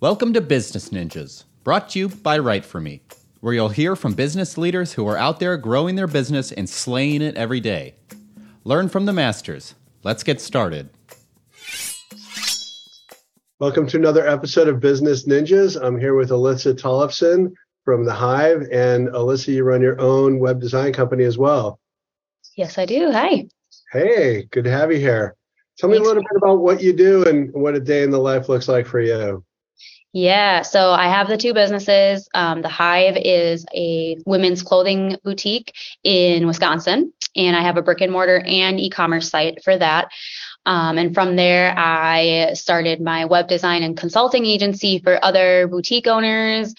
Welcome 0.00 0.32
to 0.32 0.40
Business 0.40 0.88
Ninjas, 0.88 1.44
brought 1.62 1.90
to 1.90 1.98
you 1.98 2.08
by 2.08 2.38
Write 2.38 2.64
For 2.64 2.80
Me, 2.80 3.02
where 3.40 3.52
you'll 3.52 3.68
hear 3.68 3.94
from 3.94 4.14
business 4.14 4.56
leaders 4.56 4.94
who 4.94 5.06
are 5.06 5.18
out 5.18 5.40
there 5.40 5.58
growing 5.58 5.94
their 5.94 6.06
business 6.06 6.52
and 6.52 6.66
slaying 6.66 7.20
it 7.20 7.36
every 7.36 7.60
day. 7.60 7.96
Learn 8.64 8.88
from 8.88 9.04
the 9.04 9.12
masters. 9.12 9.74
Let's 10.02 10.22
get 10.22 10.40
started. 10.40 10.88
Welcome 13.58 13.86
to 13.88 13.98
another 13.98 14.26
episode 14.26 14.68
of 14.68 14.80
Business 14.80 15.28
Ninjas. 15.28 15.78
I'm 15.78 16.00
here 16.00 16.14
with 16.14 16.30
Alyssa 16.30 16.72
Tollefson 16.72 17.52
from 17.84 18.06
The 18.06 18.14
Hive. 18.14 18.62
And 18.72 19.08
Alyssa, 19.08 19.48
you 19.48 19.64
run 19.64 19.82
your 19.82 20.00
own 20.00 20.38
web 20.38 20.62
design 20.62 20.94
company 20.94 21.24
as 21.24 21.36
well. 21.36 21.78
Yes, 22.56 22.78
I 22.78 22.86
do. 22.86 23.12
Hi. 23.12 23.46
Hey, 23.92 24.48
good 24.50 24.64
to 24.64 24.70
have 24.70 24.90
you 24.90 24.98
here. 24.98 25.36
Tell 25.76 25.90
me 25.90 25.96
Thanks. 25.96 26.06
a 26.06 26.08
little 26.08 26.22
bit 26.22 26.38
about 26.38 26.60
what 26.60 26.82
you 26.82 26.94
do 26.94 27.22
and 27.24 27.52
what 27.52 27.74
a 27.74 27.80
day 27.80 28.02
in 28.02 28.10
the 28.10 28.18
life 28.18 28.48
looks 28.48 28.66
like 28.66 28.86
for 28.86 29.02
you. 29.02 29.44
Yeah, 30.12 30.62
so 30.62 30.90
I 30.90 31.06
have 31.06 31.28
the 31.28 31.36
two 31.36 31.54
businesses. 31.54 32.28
Um, 32.34 32.62
the 32.62 32.68
Hive 32.68 33.16
is 33.16 33.64
a 33.72 34.18
women's 34.26 34.62
clothing 34.62 35.16
boutique 35.22 35.72
in 36.02 36.48
Wisconsin, 36.48 37.12
and 37.36 37.56
I 37.56 37.60
have 37.62 37.76
a 37.76 37.82
brick 37.82 38.00
and 38.00 38.10
mortar 38.10 38.42
and 38.44 38.80
e 38.80 38.90
commerce 38.90 39.30
site 39.30 39.62
for 39.62 39.76
that. 39.76 40.08
Um, 40.66 40.98
and 40.98 41.14
from 41.14 41.36
there, 41.36 41.72
I 41.78 42.54
started 42.54 43.00
my 43.00 43.26
web 43.26 43.46
design 43.46 43.84
and 43.84 43.96
consulting 43.96 44.46
agency 44.46 44.98
for 44.98 45.24
other 45.24 45.68
boutique 45.68 46.08
owners, 46.08 46.74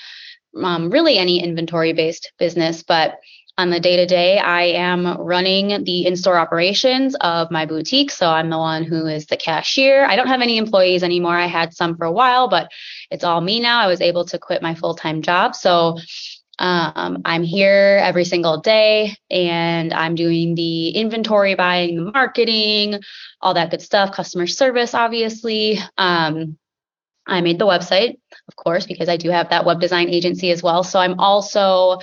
um, 0.61 0.89
really 0.89 1.17
any 1.17 1.41
inventory 1.41 1.93
based 1.93 2.33
business. 2.37 2.83
But 2.83 3.17
on 3.57 3.69
the 3.69 3.79
day 3.79 3.97
to 3.97 4.05
day, 4.05 4.37
I 4.39 4.63
am 4.63 5.05
running 5.17 5.83
the 5.83 6.05
in 6.05 6.15
store 6.15 6.37
operations 6.37 7.15
of 7.21 7.51
my 7.51 7.65
boutique. 7.65 8.11
So 8.11 8.27
I'm 8.27 8.49
the 8.49 8.57
one 8.57 8.83
who 8.83 9.05
is 9.07 9.27
the 9.27 9.37
cashier. 9.37 10.05
I 10.05 10.15
don't 10.15 10.27
have 10.27 10.41
any 10.41 10.57
employees 10.57 11.03
anymore. 11.03 11.35
I 11.35 11.47
had 11.47 11.73
some 11.73 11.95
for 11.97 12.05
a 12.05 12.11
while, 12.11 12.47
but 12.47 12.71
it's 13.09 13.23
all 13.23 13.41
me 13.41 13.59
now. 13.59 13.81
I 13.81 13.87
was 13.87 14.01
able 14.01 14.25
to 14.25 14.39
quit 14.39 14.61
my 14.61 14.73
full 14.75 14.95
time 14.95 15.21
job. 15.21 15.55
So 15.55 15.97
um, 16.59 17.23
I'm 17.25 17.43
here 17.43 17.99
every 18.03 18.23
single 18.23 18.61
day 18.61 19.15
and 19.29 19.93
I'm 19.93 20.15
doing 20.15 20.55
the 20.55 20.89
inventory 20.89 21.55
buying, 21.55 21.95
the 21.95 22.11
marketing, 22.11 22.99
all 23.41 23.55
that 23.55 23.71
good 23.71 23.81
stuff, 23.81 24.13
customer 24.13 24.47
service, 24.47 24.93
obviously. 24.93 25.79
Um, 25.97 26.57
I 27.25 27.41
made 27.41 27.59
the 27.59 27.65
website, 27.65 28.17
of 28.47 28.55
course, 28.55 28.85
because 28.85 29.09
I 29.09 29.17
do 29.17 29.29
have 29.29 29.49
that 29.49 29.65
web 29.65 29.79
design 29.79 30.09
agency 30.09 30.51
as 30.51 30.61
well. 30.61 30.83
So 30.83 30.99
I'm 30.99 31.19
also 31.19 31.99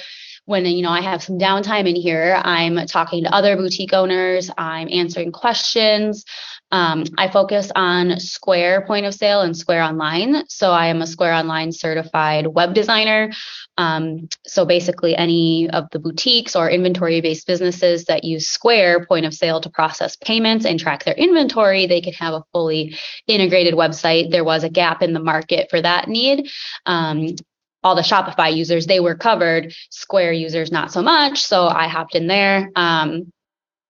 when 0.49 0.65
you 0.65 0.81
know 0.81 0.91
I 0.91 1.03
have 1.03 1.23
some 1.23 1.39
downtime 1.39 1.87
in 1.87 1.95
here, 1.95 2.41
I'm 2.43 2.87
talking 2.87 3.25
to 3.25 3.35
other 3.35 3.55
boutique 3.55 3.93
owners, 3.93 4.51
I'm 4.57 4.89
answering 4.91 5.31
questions. 5.31 6.25
Um, 6.71 7.05
I 7.19 7.29
focus 7.29 7.71
on 7.77 8.19
Square 8.19 8.87
point 8.87 9.05
of 9.05 9.15
sale 9.15 9.43
and 9.43 9.55
Square 9.55 9.83
Online. 9.83 10.47
So 10.49 10.71
I 10.71 10.87
am 10.87 11.03
a 11.03 11.07
Square 11.07 11.35
Online 11.35 11.71
certified 11.71 12.47
web 12.47 12.73
designer. 12.73 13.31
Um, 13.77 14.29
so 14.47 14.65
basically, 14.65 15.15
any 15.15 15.69
of 15.71 15.85
the 15.93 15.99
boutiques 15.99 16.57
or 16.57 16.71
inventory 16.71 17.21
based 17.21 17.47
businesses 17.47 18.07
that 18.07 18.25
use 18.25 18.49
Square 18.49 19.05
point 19.05 19.27
of 19.27 19.35
sale 19.35 19.61
to 19.61 19.69
process 19.69 20.17
payments 20.17 20.65
and 20.65 20.81
track 20.81 21.05
their 21.05 21.15
inventory, 21.15 21.87
they 21.87 22.01
can 22.01 22.15
have 22.15 22.33
a 22.33 22.45
fully 22.53 22.97
integrated 23.27 23.75
website. 23.75 24.31
There 24.31 24.45
was 24.45 24.65
a 24.65 24.71
gap 24.71 25.03
in 25.03 25.13
the 25.13 25.21
market 25.21 25.69
for 25.69 25.81
that 25.81 26.09
need. 26.09 26.51
Um, 26.87 27.37
all 27.83 27.95
the 27.95 28.03
Shopify 28.03 28.55
users, 28.55 28.87
they 28.87 29.01
were 29.01 29.15
covered. 29.15 29.73
Square 29.91 30.33
users, 30.33 30.73
not 30.73 30.93
so 30.93 31.03
much. 31.03 31.45
So 31.45 31.69
I 31.69 31.89
hopped 31.89 32.15
in 32.15 32.27
there. 32.27 32.71
Um, 32.75 33.33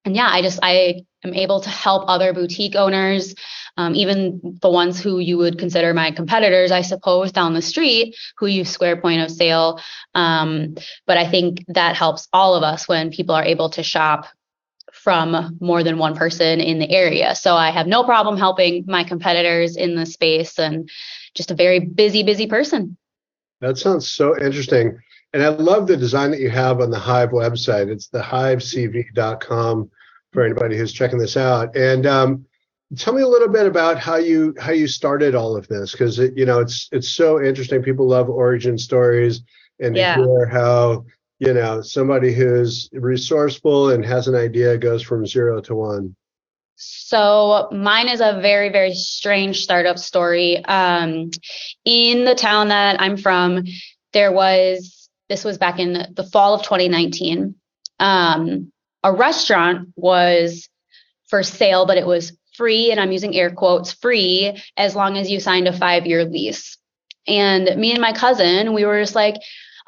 and 0.04 0.16
yeah, 0.16 0.28
I 0.30 0.42
just 0.42 0.58
I 0.62 1.02
am 1.24 1.34
able 1.34 1.60
to 1.60 1.68
help 1.68 2.04
other 2.08 2.32
boutique 2.32 2.76
owners, 2.76 3.34
um, 3.76 3.94
even 3.94 4.58
the 4.62 4.70
ones 4.70 5.00
who 5.00 5.18
you 5.18 5.36
would 5.38 5.58
consider 5.58 5.92
my 5.92 6.10
competitors, 6.10 6.70
I 6.70 6.82
suppose, 6.82 7.32
down 7.32 7.54
the 7.54 7.62
street, 7.62 8.16
who 8.38 8.46
use 8.46 8.70
Square 8.70 9.00
point 9.00 9.22
of 9.22 9.30
sale. 9.30 9.80
Um, 10.14 10.76
but 11.06 11.18
I 11.18 11.28
think 11.28 11.64
that 11.68 11.96
helps 11.96 12.28
all 12.32 12.54
of 12.54 12.62
us 12.62 12.88
when 12.88 13.10
people 13.10 13.34
are 13.34 13.44
able 13.44 13.70
to 13.70 13.82
shop 13.82 14.26
from 14.92 15.56
more 15.60 15.82
than 15.82 15.98
one 15.98 16.16
person 16.16 16.60
in 16.60 16.78
the 16.78 16.90
area. 16.90 17.34
So 17.34 17.54
I 17.54 17.70
have 17.70 17.86
no 17.86 18.04
problem 18.04 18.36
helping 18.36 18.84
my 18.86 19.04
competitors 19.04 19.76
in 19.76 19.94
the 19.94 20.06
space 20.06 20.58
and 20.58 20.88
just 21.34 21.50
a 21.50 21.54
very 21.54 21.78
busy, 21.80 22.22
busy 22.22 22.46
person. 22.46 22.96
That 23.60 23.78
sounds 23.78 24.10
so 24.10 24.38
interesting. 24.38 24.98
And 25.32 25.42
I 25.42 25.48
love 25.48 25.86
the 25.86 25.96
design 25.96 26.30
that 26.30 26.40
you 26.40 26.50
have 26.50 26.80
on 26.80 26.90
the 26.90 26.98
Hive 26.98 27.30
website. 27.30 27.88
It's 27.88 28.08
the 28.08 28.20
hivecv.com 28.20 29.90
for 30.32 30.42
anybody 30.42 30.76
who's 30.76 30.92
checking 30.92 31.18
this 31.18 31.36
out. 31.36 31.76
And 31.76 32.06
um, 32.06 32.46
tell 32.96 33.12
me 33.12 33.22
a 33.22 33.28
little 33.28 33.48
bit 33.48 33.66
about 33.66 33.98
how 33.98 34.16
you 34.16 34.54
how 34.58 34.72
you 34.72 34.86
started 34.86 35.34
all 35.34 35.56
of 35.56 35.68
this 35.68 35.92
because 35.92 36.18
it, 36.18 36.36
you 36.36 36.46
know 36.46 36.60
it's 36.60 36.88
it's 36.92 37.08
so 37.08 37.42
interesting. 37.42 37.82
People 37.82 38.06
love 38.06 38.28
origin 38.30 38.78
stories 38.78 39.42
and 39.80 39.96
yeah. 39.96 40.16
hear 40.16 40.46
how 40.46 41.04
you 41.38 41.52
know 41.52 41.82
somebody 41.82 42.32
who's 42.32 42.88
resourceful 42.92 43.90
and 43.90 44.04
has 44.04 44.28
an 44.28 44.34
idea 44.34 44.78
goes 44.78 45.02
from 45.02 45.26
zero 45.26 45.60
to 45.62 45.74
one. 45.74 46.16
So 46.80 47.68
mine 47.72 48.08
is 48.08 48.20
a 48.20 48.38
very, 48.40 48.68
very 48.68 48.94
strange 48.94 49.62
startup 49.62 49.98
story. 49.98 50.64
Um, 50.64 51.30
in 51.84 52.24
the 52.24 52.36
town 52.36 52.68
that 52.68 53.00
I'm 53.00 53.16
from, 53.16 53.64
there 54.12 54.30
was, 54.30 55.08
this 55.28 55.44
was 55.44 55.58
back 55.58 55.80
in 55.80 56.14
the 56.14 56.28
fall 56.32 56.54
of 56.54 56.62
2019. 56.62 57.56
Um, 57.98 58.72
a 59.02 59.12
restaurant 59.12 59.88
was 59.96 60.68
for 61.26 61.42
sale, 61.42 61.84
but 61.84 61.98
it 61.98 62.06
was 62.06 62.38
free, 62.54 62.92
and 62.92 63.00
I'm 63.00 63.12
using 63.12 63.34
air 63.34 63.50
quotes 63.50 63.92
free 63.92 64.56
as 64.76 64.94
long 64.94 65.18
as 65.18 65.28
you 65.28 65.40
signed 65.40 65.66
a 65.66 65.76
five 65.76 66.06
year 66.06 66.24
lease. 66.24 66.78
And 67.26 67.76
me 67.76 67.90
and 67.90 68.00
my 68.00 68.12
cousin, 68.12 68.72
we 68.72 68.84
were 68.84 69.00
just 69.00 69.14
like, 69.14 69.34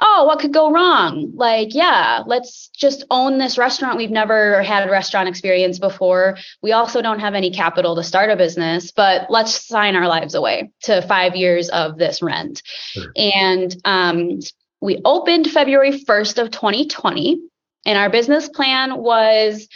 oh, 0.01 0.25
what 0.25 0.39
could 0.39 0.53
go 0.53 0.71
wrong? 0.71 1.33
Like, 1.35 1.75
yeah, 1.75 2.23
let's 2.27 2.69
just 2.69 3.05
own 3.11 3.39
this 3.39 3.59
restaurant. 3.59 3.99
We've 3.99 4.11
never 4.11 4.63
had 4.63 4.89
a 4.89 4.91
restaurant 4.91 5.29
experience 5.29 5.79
before. 5.79 6.39
We 6.63 6.73
also 6.73 7.03
don't 7.03 7.21
have 7.21 7.35
any 7.35 7.51
capital 7.51 7.95
to 7.97 8.03
start 8.03 8.31
a 8.31 8.37
business, 8.37 8.93
but 8.93 9.31
let's 9.31 9.67
sign 9.67 9.97
our 9.97 10.09
lives 10.09 10.35
away 10.35 10.71
to 10.83 11.03
five 11.03 11.37
years 11.37 11.69
of 11.69 11.99
this 11.99 12.23
rent. 12.23 12.63
Sure. 12.65 13.13
And 13.17 13.77
um, 13.85 14.41
we 14.81 15.01
opened 15.05 15.51
February 15.51 15.93
1st 15.93 16.43
of 16.43 16.51
2020, 16.51 17.39
and 17.85 17.99
our 17.99 18.09
business 18.09 18.49
plan 18.49 18.97
was 18.97 19.69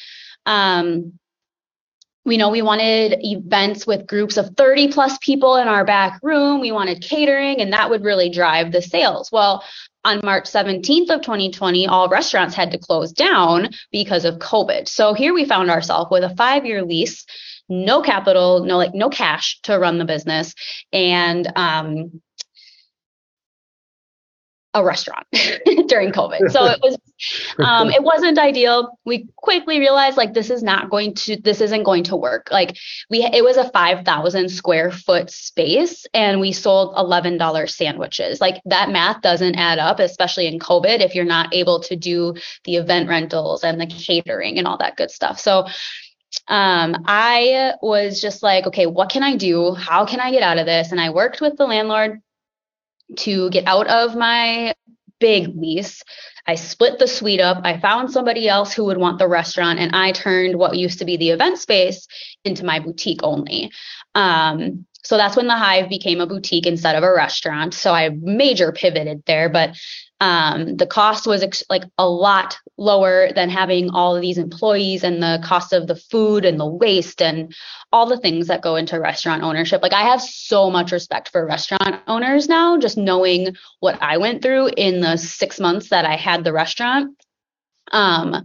um, 0.47 1.19
we 2.25 2.39
know 2.39 2.49
we 2.49 2.63
wanted 2.63 3.19
events 3.21 3.87
with 3.87 4.07
groups 4.07 4.39
of 4.39 4.57
30 4.57 4.93
plus 4.93 5.19
people 5.19 5.57
in 5.57 5.69
our 5.69 5.85
back 5.85 6.19
room. 6.23 6.61
We 6.61 6.73
wanted 6.73 7.03
catering, 7.03 7.61
and 7.61 7.73
that 7.75 7.91
would 7.91 8.03
really 8.03 8.31
drive 8.31 8.73
the 8.73 8.81
sales. 8.81 9.31
Well, 9.31 9.63
on 10.05 10.21
March 10.23 10.45
17th 10.45 11.11
of 11.11 11.23
2020, 11.23 11.87
all 11.87 12.09
restaurants 12.09 12.55
had 12.55 12.71
to 12.73 12.79
close 12.79 13.13
down 13.13 13.71
because 13.91 14.25
of 14.25 14.39
COVID. 14.39 14.89
So 14.89 15.15
here 15.15 15.33
we 15.33 15.45
found 15.45 15.71
ourselves 15.71 16.11
with 16.11 16.25
a 16.25 16.35
five 16.37 16.67
year 16.67 16.85
lease, 16.85 17.25
no 17.69 18.03
capital, 18.03 18.65
no 18.65 18.77
like 18.77 18.95
no 18.95 19.09
cash 19.09 19.61
to 19.63 19.79
run 19.79 19.99
the 19.99 20.05
business, 20.05 20.55
and 20.93 21.51
um, 21.57 22.21
a 24.75 24.85
restaurant 24.85 25.27
during 25.87 26.11
COVID. 26.13 26.51
So 26.51 26.65
it 26.67 26.81
was, 26.83 26.99
um, 27.59 27.91
it 27.91 28.03
wasn't 28.03 28.39
ideal. 28.39 28.99
We 29.05 29.29
quickly 29.37 29.79
realized 29.79 30.17
like 30.17 30.35
this 30.35 30.51
is 30.51 30.63
not 30.63 30.91
going 30.91 31.15
to, 31.15 31.41
this 31.41 31.61
isn't 31.61 31.85
going 31.85 32.05
to 32.05 32.17
work. 32.17 32.49
Like 32.51 32.77
we, 33.09 33.25
it 33.25 33.45
was 33.45 33.57
a 33.57 33.71
5,000 33.71 34.49
square 34.49 34.91
foot 34.91 35.31
space 35.31 36.07
and 36.13 36.41
we 36.41 36.51
sold 36.53 36.97
$11 36.97 37.71
sandwiches. 37.71 38.41
Like 38.41 38.61
that 38.65 38.91
math 38.91 39.23
doesn't 39.23 39.55
add 39.55 39.79
up, 39.79 40.01
especially 40.01 40.49
in 40.49 40.59
COVID, 40.59 41.01
if 41.01 41.15
you're 41.15 41.25
not 41.25 41.55
able 41.55 41.81
to 41.81 41.95
do 41.95 42.35
the 42.65 42.77
event 42.77 43.09
rentals 43.09 43.63
and 43.63 43.81
the 43.81 43.87
catering 43.87 44.59
and 44.59 44.67
all 44.67 44.79
that 44.79 44.97
good 44.97 45.11
stuff. 45.11 45.39
So 45.39 45.67
um, 46.49 46.97
I 47.07 47.75
was 47.81 48.21
just 48.21 48.43
like, 48.43 48.67
okay, 48.67 48.87
what 48.87 49.09
can 49.09 49.23
I 49.23 49.37
do? 49.37 49.75
How 49.75 50.05
can 50.05 50.19
I 50.19 50.33
get 50.33 50.43
out 50.43 50.59
of 50.59 50.67
this? 50.67 50.91
And 50.91 51.01
I 51.01 51.11
worked 51.11 51.41
with 51.41 51.57
the 51.57 51.67
landlord 51.67 52.21
to 53.19 53.51
get 53.51 53.67
out 53.67 53.87
of 53.87 54.17
my 54.17 54.75
big 55.19 55.57
lease. 55.57 56.03
I 56.47 56.57
split 56.57 56.99
the 56.99 57.09
suite 57.09 57.41
up. 57.41 57.61
I 57.65 57.81
found 57.81 58.11
somebody 58.11 58.49
else 58.49 58.73
who 58.73 58.85
would 58.85 58.99
want 58.99 59.19
the 59.19 59.29
restaurant, 59.29 59.79
and 59.79 59.95
I 59.95 60.13
turned 60.13 60.57
what 60.57 60.77
used 60.77 60.99
to 60.99 61.05
be 61.05 61.17
the 61.17 61.31
event 61.31 61.59
space 61.59 62.07
into 62.45 62.65
my 62.65 62.81
boutique 62.81 63.23
only. 63.23 63.71
Um, 64.15 64.87
so 65.03 65.17
that's 65.17 65.37
when 65.37 65.47
the 65.47 65.57
Hive 65.57 65.89
became 65.89 66.21
a 66.21 66.27
boutique 66.27 66.67
instead 66.67 66.97
of 66.97 67.03
a 67.03 67.13
restaurant. 67.13 67.75
So 67.75 67.93
I 67.93 68.11
major 68.21 68.73
pivoted 68.73 69.23
there, 69.27 69.49
but 69.49 69.77
um, 70.25 70.79
the 70.79 70.87
cost 70.87 71.27
was 71.27 71.43
ex- 71.43 71.65
like 71.69 71.83
a 71.99 72.09
lot 72.09 72.57
lower 72.79 73.29
than 73.35 73.51
having 73.51 73.91
all 73.91 74.17
of 74.17 74.23
these 74.23 74.39
employees 74.39 75.05
and 75.05 75.23
the 75.23 75.39
cost 75.45 75.75
of 75.75 75.87
the 75.87 75.97
food 75.97 76.47
and 76.47 76.59
the 76.59 76.67
waste 76.67 77.21
and 77.21 77.55
all 77.93 78.07
the 78.07 78.17
things 78.17 78.47
that 78.47 78.63
go 78.63 78.77
into 78.77 78.99
restaurant 78.99 79.43
ownership. 79.43 79.83
Like 79.83 79.93
I 79.93 80.01
have 80.01 80.23
so 80.23 80.71
much 80.71 80.93
respect 80.93 81.29
for 81.29 81.47
restaurant 81.47 81.97
owners 82.07 82.49
now, 82.49 82.79
just 82.79 82.97
knowing 82.97 83.55
what 83.81 84.03
I 84.03 84.17
went 84.17 84.41
through 84.41 84.69
in 84.79 85.03
the 85.03 85.19
six 85.19 85.61
months 85.61 85.91
that 85.91 86.07
I 86.07 86.17
had 86.17 86.43
the 86.43 86.55
restaurant. 86.55 87.23
Um, 87.93 88.45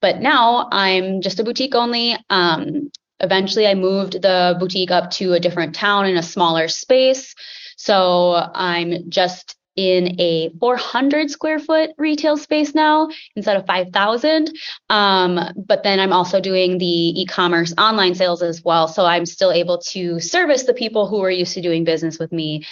but 0.00 0.20
now 0.20 0.68
I'm 0.70 1.22
just 1.22 1.40
a 1.40 1.44
boutique 1.44 1.74
only. 1.74 2.16
Um, 2.30 2.92
eventually, 3.18 3.66
I 3.66 3.74
moved 3.74 4.22
the 4.22 4.56
boutique 4.60 4.92
up 4.92 5.10
to 5.12 5.32
a 5.32 5.40
different 5.40 5.74
town 5.74 6.06
in 6.06 6.16
a 6.16 6.22
smaller 6.22 6.68
space 6.68 7.34
So 7.76 8.34
I'm 8.54 9.10
just 9.10 9.56
in 9.80 10.20
a 10.20 10.50
400 10.60 11.30
square 11.30 11.58
foot 11.58 11.90
retail 11.96 12.36
space 12.36 12.74
now 12.74 13.08
instead 13.34 13.56
of 13.56 13.66
5,000. 13.66 14.52
Um, 14.90 15.40
but 15.56 15.82
then 15.82 15.98
I'm 15.98 16.12
also 16.12 16.38
doing 16.38 16.76
the 16.76 17.20
e 17.22 17.24
commerce 17.24 17.72
online 17.78 18.14
sales 18.14 18.42
as 18.42 18.62
well. 18.62 18.88
So 18.88 19.06
I'm 19.06 19.24
still 19.24 19.52
able 19.52 19.78
to 19.92 20.20
service 20.20 20.64
the 20.64 20.74
people 20.74 21.06
who 21.06 21.22
are 21.24 21.30
used 21.30 21.54
to 21.54 21.62
doing 21.62 21.84
business 21.84 22.18
with 22.18 22.30
me 22.30 22.66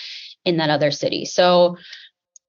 in 0.44 0.58
that 0.58 0.69
other 0.69 0.90
city. 0.90 1.25
So 1.25 1.78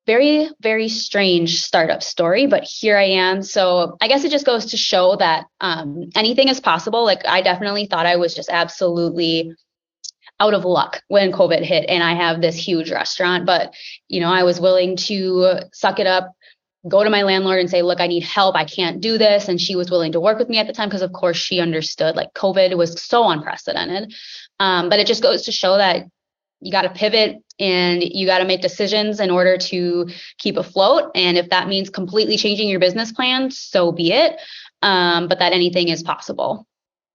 very, 0.06 0.50
very 0.60 0.90
strange 0.90 1.62
startup 1.62 2.04
story, 2.04 2.48
but 2.48 2.64
here 2.64 2.98
I 2.98 3.04
am. 3.04 3.44
So 3.44 3.96
I 4.02 4.10
guess 4.10 4.26
it 4.26 4.32
just 4.32 4.46
goes 4.46 4.66
to 4.68 4.78
show 4.78 5.16
that 5.18 5.46
um, 5.62 6.10
anything 6.16 6.50
is 6.50 6.60
possible. 6.60 7.06
Like 7.06 7.26
I 7.26 7.42
definitely 7.42 7.86
thought 7.86 8.06
I 8.06 8.18
was 8.18 8.36
just 8.36 8.50
absolutely 8.50 9.54
out 10.40 10.54
of 10.54 10.66
luck 10.66 11.02
when 11.08 11.32
COVID 11.32 11.64
hit 11.64 11.86
and 11.90 12.04
I 12.04 12.14
have 12.14 12.42
this 12.42 12.56
huge 12.56 12.92
restaurant. 12.92 13.46
But, 13.46 13.74
you 14.08 14.20
know, 14.20 14.32
I 14.32 14.44
was 14.44 14.60
willing 14.60 14.96
to 14.98 15.60
suck 15.74 16.00
it 16.00 16.08
up, 16.08 16.34
go 16.88 17.04
to 17.04 17.10
my 17.10 17.24
landlord 17.24 17.60
and 17.60 17.70
say, 17.70 17.82
look, 17.82 18.00
I 18.00 18.08
need 18.08 18.24
help. 18.24 18.56
I 18.56 18.64
can't 18.64 19.02
do 19.02 19.18
this. 19.18 19.48
And 19.50 19.60
she 19.60 19.76
was 19.76 19.92
willing 19.92 20.14
to 20.14 20.20
work 20.20 20.40
with 20.40 20.50
me 20.50 20.58
at 20.58 20.68
the 20.68 20.74
time 20.74 20.88
because, 20.88 21.02
of 21.02 21.12
course, 21.12 21.38
she 21.38 21.60
understood 21.60 22.16
like 22.16 22.34
COVID 22.34 22.78
was 22.78 23.02
so 23.02 23.28
unprecedented. 23.30 24.14
Um, 24.60 24.90
but 24.90 25.00
it 25.00 25.08
just 25.08 25.24
goes 25.24 25.44
to 25.44 25.52
show 25.52 25.78
that 25.78 26.06
you 26.62 26.72
got 26.72 26.82
to 26.84 26.90
pivot 26.90 27.38
and 27.60 28.04
you 28.04 28.26
got 28.26 28.40
to 28.40 28.46
make 28.46 28.62
decisions 28.62 29.20
in 29.20 29.30
order 29.30 29.58
to 29.58 30.10
keep 30.38 30.58
afloat. 30.58 31.12
And 31.16 31.38
if 31.38 31.50
that 31.50 31.68
means 31.68 31.90
completely 31.90 32.38
changing 32.38 32.70
your 32.70 32.80
business 32.80 33.12
plan, 33.12 33.52
so 33.52 33.92
be 33.92 34.14
it. 34.14 34.40
Um, 34.82 35.28
but 35.28 35.40
that 35.40 35.52
anything 35.52 35.90
is 35.90 36.04
possible. 36.04 36.66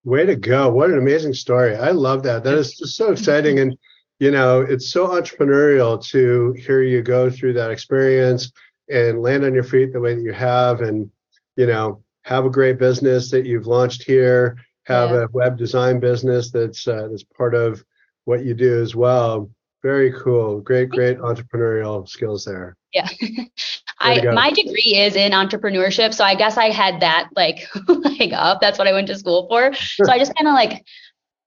Way 0.05 0.25
to 0.25 0.35
go. 0.35 0.69
What 0.69 0.91
an 0.91 0.97
amazing 0.97 1.33
story. 1.33 1.75
I 1.75 1.91
love 1.91 2.23
that. 2.23 2.43
That 2.43 2.53
is 2.53 2.77
just 2.77 2.95
so 2.95 3.11
exciting. 3.11 3.59
And, 3.59 3.77
you 4.19 4.31
know, 4.31 4.61
it's 4.61 4.89
so 4.89 5.07
entrepreneurial 5.07 6.01
to 6.11 6.53
hear 6.53 6.81
you 6.81 7.01
go 7.01 7.29
through 7.29 7.53
that 7.53 7.71
experience 7.71 8.51
and 8.87 9.21
land 9.21 9.43
on 9.43 9.53
your 9.53 9.63
feet 9.63 9.91
the 9.91 9.99
way 9.99 10.13
that 10.13 10.21
you 10.21 10.31
have 10.31 10.81
and, 10.81 11.09
you 11.57 11.65
know, 11.65 12.03
have 12.21 12.45
a 12.45 12.49
great 12.49 12.77
business 12.77 13.31
that 13.31 13.45
you've 13.45 13.67
launched 13.67 14.03
here, 14.03 14.57
have 14.83 15.09
yeah. 15.09 15.23
a 15.23 15.27
web 15.31 15.57
design 15.57 15.99
business 15.99 16.51
that's 16.51 16.87
uh, 16.87 17.07
that's 17.09 17.23
part 17.23 17.55
of 17.55 17.83
what 18.25 18.45
you 18.45 18.53
do 18.53 18.81
as 18.81 18.95
well. 18.95 19.49
Very 19.83 20.11
cool. 20.11 20.61
Great, 20.61 20.89
great 20.89 21.19
entrepreneurial 21.19 22.07
skills 22.07 22.45
there. 22.45 22.75
Yeah. 22.93 23.07
I 24.05 24.31
my 24.31 24.51
degree 24.51 24.95
is 24.97 25.15
in 25.15 25.31
entrepreneurship, 25.31 26.13
so 26.13 26.23
I 26.23 26.35
guess 26.35 26.57
I 26.57 26.69
had 26.69 27.01
that 27.01 27.29
like 27.35 27.67
leg 27.87 28.33
up. 28.33 28.61
That's 28.61 28.77
what 28.77 28.87
I 28.87 28.93
went 28.93 29.07
to 29.07 29.17
school 29.17 29.47
for. 29.49 29.73
So 29.73 30.11
I 30.11 30.17
just 30.17 30.35
kind 30.35 30.47
of 30.47 30.53
like 30.53 30.85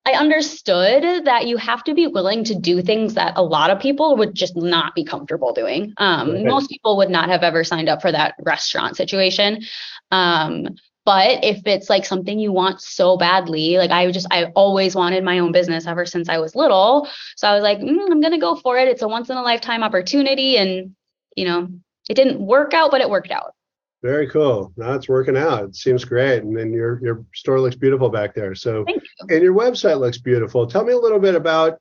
I 0.08 0.12
understood 0.12 1.26
that 1.26 1.46
you 1.46 1.58
have 1.58 1.84
to 1.84 1.94
be 1.94 2.06
willing 2.06 2.42
to 2.44 2.54
do 2.54 2.80
things 2.80 3.14
that 3.14 3.34
a 3.36 3.42
lot 3.42 3.70
of 3.70 3.78
people 3.78 4.16
would 4.16 4.34
just 4.34 4.56
not 4.56 4.94
be 4.94 5.04
comfortable 5.04 5.52
doing. 5.52 5.92
Um, 5.98 6.32
right. 6.32 6.44
Most 6.46 6.70
people 6.70 6.96
would 6.96 7.10
not 7.10 7.28
have 7.28 7.42
ever 7.42 7.62
signed 7.62 7.90
up 7.90 8.00
for 8.00 8.10
that 8.10 8.34
restaurant 8.40 8.96
situation. 8.96 9.62
Um, 10.10 10.68
but 11.04 11.44
if 11.44 11.60
it's 11.66 11.90
like 11.90 12.06
something 12.06 12.38
you 12.38 12.52
want 12.52 12.80
so 12.80 13.18
badly, 13.18 13.76
like 13.76 13.90
I 13.90 14.10
just, 14.10 14.26
I 14.30 14.46
always 14.54 14.94
wanted 14.94 15.24
my 15.24 15.40
own 15.40 15.52
business 15.52 15.86
ever 15.86 16.06
since 16.06 16.28
I 16.28 16.38
was 16.38 16.54
little. 16.54 17.08
So 17.36 17.48
I 17.48 17.54
was 17.54 17.62
like, 17.62 17.78
mm, 17.78 18.10
I'm 18.10 18.20
going 18.20 18.32
to 18.32 18.38
go 18.38 18.56
for 18.56 18.78
it. 18.78 18.88
It's 18.88 19.02
a 19.02 19.08
once 19.08 19.28
in 19.28 19.36
a 19.36 19.42
lifetime 19.42 19.82
opportunity. 19.82 20.56
And, 20.56 20.94
you 21.36 21.44
know, 21.44 21.68
it 22.08 22.14
didn't 22.14 22.40
work 22.40 22.74
out, 22.74 22.90
but 22.90 23.00
it 23.00 23.10
worked 23.10 23.30
out. 23.30 23.54
Very 24.02 24.28
cool. 24.28 24.72
Now 24.76 24.92
it's 24.92 25.08
working 25.08 25.36
out. 25.36 25.64
It 25.64 25.76
seems 25.76 26.04
great. 26.04 26.44
And 26.44 26.56
then 26.56 26.72
your 26.72 27.00
your 27.02 27.24
store 27.34 27.60
looks 27.60 27.76
beautiful 27.76 28.08
back 28.08 28.34
there. 28.34 28.54
So 28.54 28.84
you. 28.86 29.00
and 29.28 29.42
your 29.42 29.54
website 29.54 29.98
looks 29.98 30.18
beautiful. 30.18 30.66
Tell 30.66 30.84
me 30.84 30.92
a 30.92 30.98
little 30.98 31.18
bit 31.18 31.34
about 31.34 31.80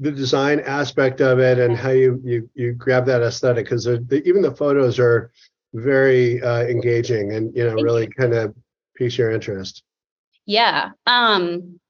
the 0.00 0.10
design 0.10 0.60
aspect 0.60 1.20
of 1.20 1.38
it 1.38 1.58
and 1.58 1.76
how 1.76 1.90
you 1.90 2.20
you 2.22 2.50
you 2.54 2.72
grab 2.72 3.06
that 3.06 3.22
aesthetic 3.22 3.64
because 3.64 3.86
even 3.86 4.42
the 4.42 4.54
photos 4.54 4.98
are 4.98 5.30
very 5.72 6.42
uh, 6.42 6.62
engaging 6.64 7.32
and 7.32 7.54
you 7.56 7.64
know 7.64 7.70
Thank 7.70 7.84
really 7.84 8.06
kind 8.08 8.34
of 8.34 8.54
piques 8.96 9.16
your 9.16 9.30
interest. 9.30 9.82
Yeah. 10.46 10.90
Um 11.06 11.80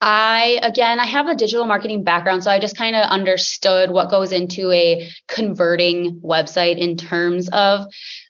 I, 0.00 0.60
again, 0.62 1.00
I 1.00 1.06
have 1.06 1.26
a 1.26 1.34
digital 1.34 1.64
marketing 1.64 2.04
background, 2.04 2.44
so 2.44 2.50
I 2.50 2.58
just 2.58 2.76
kind 2.76 2.94
of 2.94 3.08
understood 3.08 3.90
what 3.90 4.10
goes 4.10 4.30
into 4.30 4.70
a 4.70 5.10
converting 5.26 6.20
website 6.20 6.78
in 6.78 6.96
terms 6.96 7.48
of, 7.48 7.86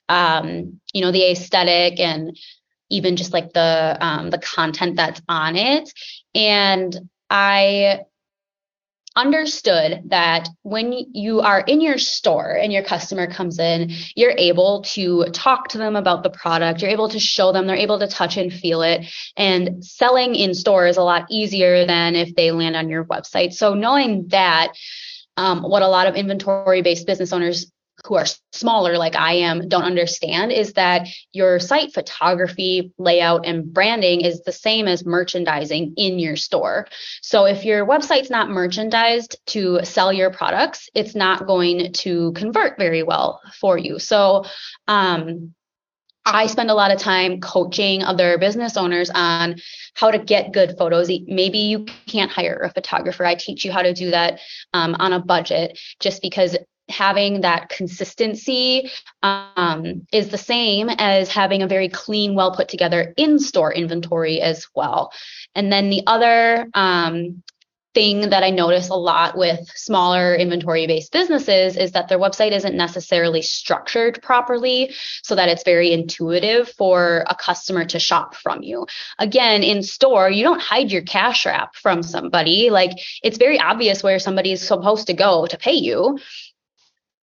um, 0.07 0.79
you 0.93 1.01
know, 1.01 1.11
the 1.11 1.29
aesthetic 1.31 1.99
and 1.99 2.37
even 2.89 3.17
just 3.17 3.33
like 3.33 3.51
the 3.51 3.97
um, 3.99 4.29
the 4.29 4.37
content 4.37 4.95
that's 4.95 5.21
on 5.27 5.57
it. 5.57 5.91
And 6.33 6.97
I 7.29 8.01
understood 9.17 10.03
that 10.05 10.47
when 10.61 10.93
you 11.13 11.41
are 11.41 11.59
in 11.61 11.81
your 11.81 11.97
store 11.97 12.51
and 12.51 12.71
your 12.71 12.83
customer 12.83 13.27
comes 13.27 13.59
in, 13.59 13.91
you're 14.15 14.35
able 14.37 14.83
to 14.83 15.25
talk 15.33 15.67
to 15.69 15.77
them 15.77 15.95
about 15.95 16.23
the 16.23 16.29
product, 16.29 16.81
you're 16.81 16.91
able 16.91 17.09
to 17.09 17.19
show 17.19 17.51
them, 17.51 17.67
they're 17.67 17.75
able 17.75 17.99
to 17.99 18.07
touch 18.07 18.37
and 18.37 18.53
feel 18.53 18.81
it. 18.81 19.05
And 19.35 19.83
selling 19.83 20.35
in 20.35 20.53
store 20.53 20.87
is 20.87 20.97
a 20.97 21.03
lot 21.03 21.25
easier 21.29 21.85
than 21.85 22.15
if 22.15 22.35
they 22.35 22.51
land 22.51 22.75
on 22.75 22.87
your 22.87 23.03
website. 23.05 23.53
So 23.53 23.73
knowing 23.73 24.27
that, 24.29 24.73
um, 25.35 25.61
what 25.61 25.83
a 25.83 25.87
lot 25.87 26.07
of 26.07 26.15
inventory 26.15 26.81
based 26.81 27.05
business 27.05 27.31
owners 27.31 27.71
who 28.05 28.15
are 28.15 28.25
smaller 28.53 28.97
like 28.97 29.15
I 29.15 29.33
am 29.33 29.67
don't 29.67 29.83
understand 29.83 30.51
is 30.51 30.73
that 30.73 31.07
your 31.33 31.59
site 31.59 31.93
photography, 31.93 32.93
layout, 32.97 33.45
and 33.45 33.73
branding 33.73 34.21
is 34.21 34.41
the 34.43 34.51
same 34.51 34.87
as 34.87 35.05
merchandising 35.05 35.93
in 35.97 36.19
your 36.19 36.35
store. 36.35 36.87
So 37.21 37.45
if 37.45 37.65
your 37.65 37.85
website's 37.85 38.29
not 38.29 38.49
merchandised 38.49 39.37
to 39.47 39.79
sell 39.83 40.13
your 40.13 40.31
products, 40.31 40.89
it's 40.93 41.15
not 41.15 41.47
going 41.47 41.93
to 41.93 42.31
convert 42.33 42.77
very 42.77 43.03
well 43.03 43.41
for 43.59 43.77
you. 43.77 43.99
So 43.99 44.45
um, 44.87 45.53
I 46.25 46.47
spend 46.47 46.69
a 46.69 46.75
lot 46.75 46.91
of 46.91 46.99
time 46.99 47.39
coaching 47.39 48.03
other 48.03 48.37
business 48.37 48.75
owners 48.75 49.09
on 49.09 49.55
how 49.93 50.11
to 50.11 50.19
get 50.19 50.51
good 50.51 50.75
photos. 50.77 51.09
Maybe 51.25 51.59
you 51.59 51.85
can't 52.05 52.31
hire 52.31 52.61
a 52.63 52.69
photographer. 52.69 53.25
I 53.25 53.35
teach 53.35 53.63
you 53.63 53.71
how 53.71 53.81
to 53.81 53.93
do 53.93 54.11
that 54.11 54.39
um, 54.73 54.95
on 54.99 55.13
a 55.13 55.19
budget 55.19 55.79
just 55.99 56.21
because 56.21 56.57
having 56.89 57.41
that 57.41 57.69
consistency 57.69 58.89
um, 59.23 60.07
is 60.11 60.29
the 60.29 60.37
same 60.37 60.89
as 60.89 61.29
having 61.29 61.61
a 61.61 61.67
very 61.67 61.89
clean, 61.89 62.35
well 62.35 62.55
put 62.55 62.69
together 62.69 63.13
in 63.17 63.39
store 63.39 63.73
inventory 63.73 64.41
as 64.41 64.67
well. 64.75 65.11
And 65.55 65.71
then 65.71 65.89
the 65.89 66.03
other 66.07 66.67
um, 66.73 67.43
thing 67.97 68.29
that 68.29 68.43
I 68.43 68.51
notice 68.51 68.89
a 68.89 68.95
lot 68.95 69.35
with 69.35 69.67
smaller 69.73 70.35
inventory 70.35 70.85
based 70.85 71.11
businesses 71.11 71.75
is 71.75 71.93
that 71.93 72.07
their 72.07 72.19
website 72.19 72.51
isn't 72.51 72.77
necessarily 72.77 73.41
structured 73.41 74.21
properly 74.21 74.93
so 75.23 75.33
that 75.33 75.49
it's 75.49 75.63
very 75.63 75.91
intuitive 75.91 76.69
for 76.69 77.25
a 77.27 77.33
customer 77.33 77.85
to 77.85 77.97
shop 77.97 78.35
from 78.35 78.61
you. 78.61 78.85
Again, 79.17 79.63
in 79.63 79.81
store, 79.81 80.29
you 80.29 80.43
don't 80.43 80.61
hide 80.61 80.91
your 80.91 81.01
cash 81.01 81.43
wrap 81.43 81.75
from 81.75 82.03
somebody. 82.03 82.69
Like 82.69 82.91
it's 83.23 83.39
very 83.39 83.59
obvious 83.59 84.03
where 84.03 84.19
somebody 84.19 84.51
is 84.51 84.61
supposed 84.61 85.07
to 85.07 85.13
go 85.13 85.47
to 85.47 85.57
pay 85.57 85.73
you 85.73 86.19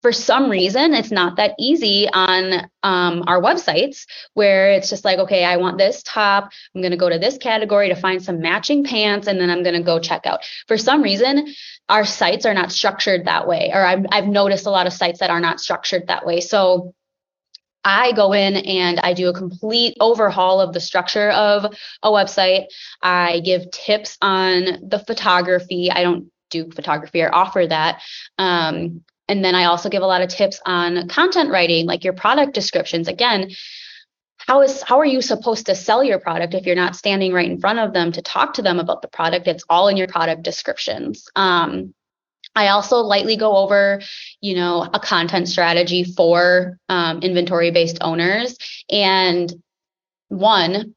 for 0.08 0.12
some 0.12 0.48
reason 0.48 0.94
it's 0.94 1.10
not 1.10 1.36
that 1.36 1.54
easy 1.58 2.08
on 2.14 2.66
um, 2.82 3.22
our 3.26 3.42
websites 3.42 4.06
where 4.32 4.72
it's 4.72 4.88
just 4.88 5.04
like 5.04 5.18
okay 5.18 5.44
i 5.44 5.58
want 5.58 5.76
this 5.76 6.02
top 6.02 6.50
i'm 6.74 6.80
going 6.80 6.92
to 6.92 6.96
go 6.96 7.10
to 7.10 7.18
this 7.18 7.36
category 7.36 7.90
to 7.90 7.94
find 7.94 8.22
some 8.22 8.40
matching 8.40 8.82
pants 8.82 9.26
and 9.26 9.38
then 9.38 9.50
i'm 9.50 9.62
going 9.62 9.74
to 9.74 9.82
go 9.82 9.98
check 9.98 10.24
out 10.24 10.40
for 10.66 10.78
some 10.78 11.02
reason 11.02 11.46
our 11.90 12.06
sites 12.06 12.46
are 12.46 12.54
not 12.54 12.72
structured 12.72 13.26
that 13.26 13.46
way 13.46 13.70
or 13.70 13.84
I've, 13.84 14.06
I've 14.10 14.26
noticed 14.26 14.64
a 14.64 14.70
lot 14.70 14.86
of 14.86 14.94
sites 14.94 15.20
that 15.20 15.28
are 15.28 15.40
not 15.40 15.60
structured 15.60 16.06
that 16.06 16.24
way 16.24 16.40
so 16.40 16.94
I 17.84 18.12
go 18.12 18.32
in 18.32 18.56
and 18.56 18.98
I 19.00 19.12
do 19.12 19.28
a 19.28 19.34
complete 19.34 19.94
overhaul 20.00 20.62
of 20.62 20.72
the 20.72 20.80
structure 20.80 21.30
of 21.30 21.66
a 22.02 22.10
website. 22.10 22.66
I 23.02 23.40
give 23.40 23.70
tips 23.70 24.18
on 24.20 24.88
the 24.88 25.02
photography. 25.06 25.90
I 25.90 26.02
don't 26.02 26.30
do 26.50 26.70
photography 26.70 27.22
or 27.22 27.34
offer 27.34 27.66
that. 27.66 28.02
Um, 28.36 29.04
and 29.28 29.44
then 29.44 29.54
I 29.54 29.64
also 29.64 29.88
give 29.88 30.02
a 30.02 30.06
lot 30.06 30.22
of 30.22 30.28
tips 30.28 30.60
on 30.64 31.08
content 31.08 31.50
writing, 31.50 31.86
like 31.86 32.04
your 32.04 32.12
product 32.12 32.54
descriptions. 32.54 33.08
Again, 33.08 33.50
how 34.38 34.62
is 34.62 34.82
how 34.82 34.98
are 34.98 35.04
you 35.04 35.20
supposed 35.20 35.66
to 35.66 35.74
sell 35.74 36.02
your 36.02 36.18
product 36.18 36.54
if 36.54 36.64
you're 36.64 36.74
not 36.74 36.96
standing 36.96 37.32
right 37.32 37.50
in 37.50 37.60
front 37.60 37.78
of 37.78 37.92
them 37.92 38.12
to 38.12 38.22
talk 38.22 38.54
to 38.54 38.62
them 38.62 38.80
about 38.80 39.02
the 39.02 39.08
product? 39.08 39.46
It's 39.46 39.64
all 39.68 39.88
in 39.88 39.96
your 39.96 40.08
product 40.08 40.42
descriptions. 40.42 41.28
Um, 41.36 41.94
I 42.54 42.68
also 42.68 42.96
lightly 42.96 43.36
go 43.36 43.56
over, 43.56 44.00
you 44.40 44.54
know, 44.54 44.88
a 44.92 44.98
content 44.98 45.48
strategy 45.48 46.04
for 46.04 46.78
um, 46.88 47.20
inventory 47.20 47.70
based 47.70 47.98
owners. 48.00 48.56
And 48.90 49.52
one, 50.28 50.94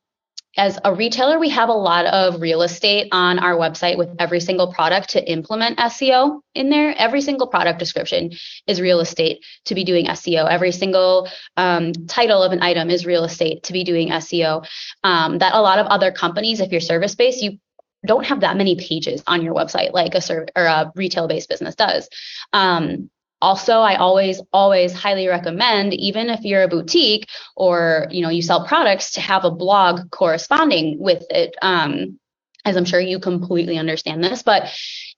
as 0.58 0.78
a 0.84 0.94
retailer, 0.94 1.40
we 1.40 1.50
have 1.50 1.70
a 1.70 1.74
lot 1.74 2.06
of 2.08 2.42
real 2.42 2.62
estate 2.62 3.08
on 3.14 3.40
our 3.40 3.56
website 3.56 3.98
with 3.98 4.10
every 4.20 4.42
single 4.42 4.74
product 4.74 5.12
to 5.12 5.32
implement 5.32 5.78
SEO 5.78 6.42
in 6.54 6.70
there. 6.70 6.94
Every 6.98 7.22
single 7.22 7.48
product 7.48 7.80
description 7.80 8.32
is 8.68 8.82
real 8.82 9.00
estate 9.00 9.46
to 9.66 9.76
be 9.76 9.86
doing 9.86 10.08
SEO. 10.08 10.50
Every 10.50 10.74
single 10.74 11.30
um, 11.56 11.94
title 12.08 12.44
of 12.44 12.52
an 12.52 12.62
item 12.62 12.90
is 12.90 13.06
real 13.06 13.24
estate 13.24 13.64
to 13.64 13.74
be 13.74 13.86
doing 13.86 14.10
SEO. 14.10 14.68
Um, 15.04 15.38
that 15.38 15.54
a 15.54 15.62
lot 15.62 15.80
of 15.80 15.88
other 15.88 16.12
companies, 16.12 16.60
if 16.60 16.72
you're 16.72 16.82
service 16.82 17.16
based, 17.16 17.42
you 17.42 17.58
don't 18.06 18.26
have 18.26 18.42
that 18.42 18.58
many 18.58 18.76
pages 18.76 19.24
on 19.28 19.42
your 19.44 19.54
website 19.54 19.94
like 19.94 20.16
a 20.16 20.22
serv- 20.22 20.50
or 20.56 20.66
a 20.66 20.92
retail 20.96 21.28
based 21.28 21.48
business 21.48 21.76
does. 21.76 22.10
Um, 22.52 23.10
also 23.42 23.80
i 23.80 23.96
always 23.96 24.42
always 24.54 24.94
highly 24.94 25.28
recommend 25.28 25.94
even 25.94 26.30
if 26.30 26.42
you're 26.42 26.64
a 26.64 26.68
boutique 26.68 27.28
or 27.56 28.08
you 28.12 28.22
know 28.22 28.30
you 28.30 28.42
sell 28.42 28.66
products 28.66 29.12
to 29.12 29.22
have 29.22 29.46
a 29.46 29.52
blog 29.52 30.10
corresponding 30.12 30.98
with 31.00 31.26
it 31.30 31.56
um, 31.62 32.20
as 32.66 32.76
i'm 32.76 32.86
sure 32.86 33.00
you 33.00 33.20
completely 33.20 33.78
understand 33.78 34.24
this 34.24 34.44
but 34.44 34.72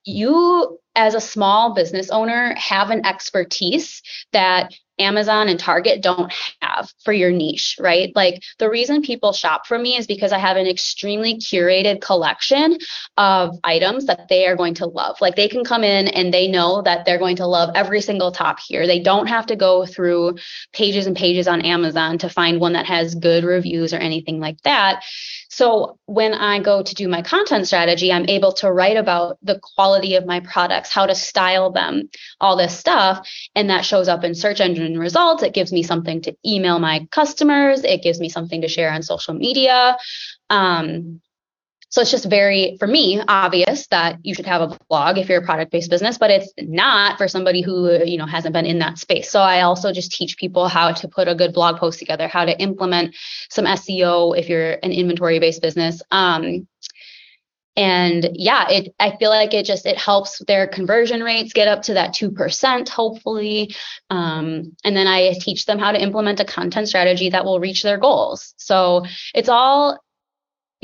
you 0.04 0.78
as 0.96 1.14
a 1.14 1.20
small 1.20 1.74
business 1.74 2.10
owner 2.10 2.54
have 2.56 2.90
an 2.90 3.04
expertise 3.04 4.02
that 4.32 4.72
Amazon 4.98 5.48
and 5.48 5.58
Target 5.58 6.02
don't 6.02 6.32
have 6.60 6.92
for 7.04 7.12
your 7.12 7.30
niche, 7.30 7.76
right? 7.80 8.12
Like 8.14 8.42
the 8.58 8.70
reason 8.70 9.02
people 9.02 9.32
shop 9.32 9.66
for 9.66 9.78
me 9.78 9.96
is 9.96 10.06
because 10.06 10.32
I 10.32 10.38
have 10.38 10.56
an 10.56 10.66
extremely 10.66 11.36
curated 11.36 12.00
collection 12.00 12.78
of 13.16 13.58
items 13.64 14.06
that 14.06 14.28
they 14.28 14.46
are 14.46 14.56
going 14.56 14.74
to 14.74 14.86
love. 14.86 15.20
Like 15.20 15.36
they 15.36 15.48
can 15.48 15.64
come 15.64 15.84
in 15.84 16.08
and 16.08 16.32
they 16.32 16.48
know 16.48 16.82
that 16.82 17.04
they're 17.04 17.18
going 17.18 17.36
to 17.36 17.46
love 17.46 17.70
every 17.74 18.00
single 18.00 18.32
top 18.32 18.60
here. 18.60 18.86
They 18.86 19.00
don't 19.00 19.26
have 19.26 19.46
to 19.46 19.56
go 19.56 19.86
through 19.86 20.36
pages 20.72 21.06
and 21.06 21.16
pages 21.16 21.48
on 21.48 21.62
Amazon 21.62 22.18
to 22.18 22.28
find 22.28 22.60
one 22.60 22.74
that 22.74 22.86
has 22.86 23.14
good 23.14 23.44
reviews 23.44 23.92
or 23.92 23.98
anything 23.98 24.40
like 24.40 24.60
that. 24.62 25.04
So 25.54 26.00
when 26.06 26.34
I 26.34 26.58
go 26.58 26.82
to 26.82 26.94
do 26.96 27.06
my 27.06 27.22
content 27.22 27.68
strategy, 27.68 28.12
I'm 28.12 28.28
able 28.28 28.52
to 28.54 28.72
write 28.72 28.96
about 28.96 29.38
the 29.40 29.60
quality 29.62 30.16
of 30.16 30.26
my 30.26 30.40
products, 30.40 30.92
how 30.92 31.06
to 31.06 31.14
style 31.14 31.70
them, 31.70 32.10
all 32.40 32.56
this 32.56 32.76
stuff. 32.76 33.30
And 33.54 33.70
that 33.70 33.84
shows 33.84 34.08
up 34.08 34.24
in 34.24 34.34
search 34.34 34.60
engine 34.60 34.98
results. 34.98 35.44
It 35.44 35.54
gives 35.54 35.72
me 35.72 35.84
something 35.84 36.22
to 36.22 36.34
email 36.44 36.80
my 36.80 37.06
customers. 37.12 37.84
It 37.84 38.02
gives 38.02 38.18
me 38.18 38.28
something 38.28 38.62
to 38.62 38.68
share 38.68 38.90
on 38.90 39.04
social 39.04 39.32
media. 39.32 39.96
Um, 40.50 41.20
so 41.94 42.00
it's 42.00 42.10
just 42.10 42.28
very, 42.28 42.76
for 42.80 42.88
me, 42.88 43.22
obvious 43.28 43.86
that 43.86 44.18
you 44.24 44.34
should 44.34 44.46
have 44.46 44.62
a 44.62 44.76
blog 44.88 45.16
if 45.16 45.28
you're 45.28 45.40
a 45.40 45.44
product 45.44 45.70
based 45.70 45.88
business, 45.88 46.18
but 46.18 46.28
it's 46.28 46.52
not 46.58 47.18
for 47.18 47.28
somebody 47.28 47.62
who, 47.62 48.04
you 48.04 48.18
know, 48.18 48.26
hasn't 48.26 48.52
been 48.52 48.66
in 48.66 48.80
that 48.80 48.98
space. 48.98 49.30
So 49.30 49.38
I 49.38 49.60
also 49.60 49.92
just 49.92 50.10
teach 50.10 50.36
people 50.36 50.66
how 50.66 50.90
to 50.90 51.06
put 51.06 51.28
a 51.28 51.36
good 51.36 51.54
blog 51.54 51.76
post 51.76 52.00
together, 52.00 52.26
how 52.26 52.46
to 52.46 52.60
implement 52.60 53.14
some 53.48 53.64
SEO 53.64 54.36
if 54.36 54.48
you're 54.48 54.72
an 54.72 54.90
inventory 54.90 55.38
based 55.38 55.62
business. 55.62 56.02
Um, 56.10 56.66
and 57.76 58.30
yeah 58.34 58.68
it 58.70 58.94
i 59.00 59.16
feel 59.16 59.30
like 59.30 59.52
it 59.52 59.66
just 59.66 59.84
it 59.84 59.98
helps 59.98 60.40
their 60.46 60.68
conversion 60.68 61.24
rates 61.24 61.52
get 61.52 61.66
up 61.66 61.82
to 61.82 61.94
that 61.94 62.14
2% 62.14 62.88
hopefully 62.88 63.74
um, 64.10 64.76
and 64.84 64.96
then 64.96 65.08
i 65.08 65.34
teach 65.40 65.66
them 65.66 65.80
how 65.80 65.90
to 65.90 66.00
implement 66.00 66.38
a 66.38 66.44
content 66.44 66.86
strategy 66.86 67.30
that 67.30 67.44
will 67.44 67.58
reach 67.58 67.82
their 67.82 67.98
goals 67.98 68.54
so 68.58 69.04
it's 69.34 69.48
all 69.48 69.98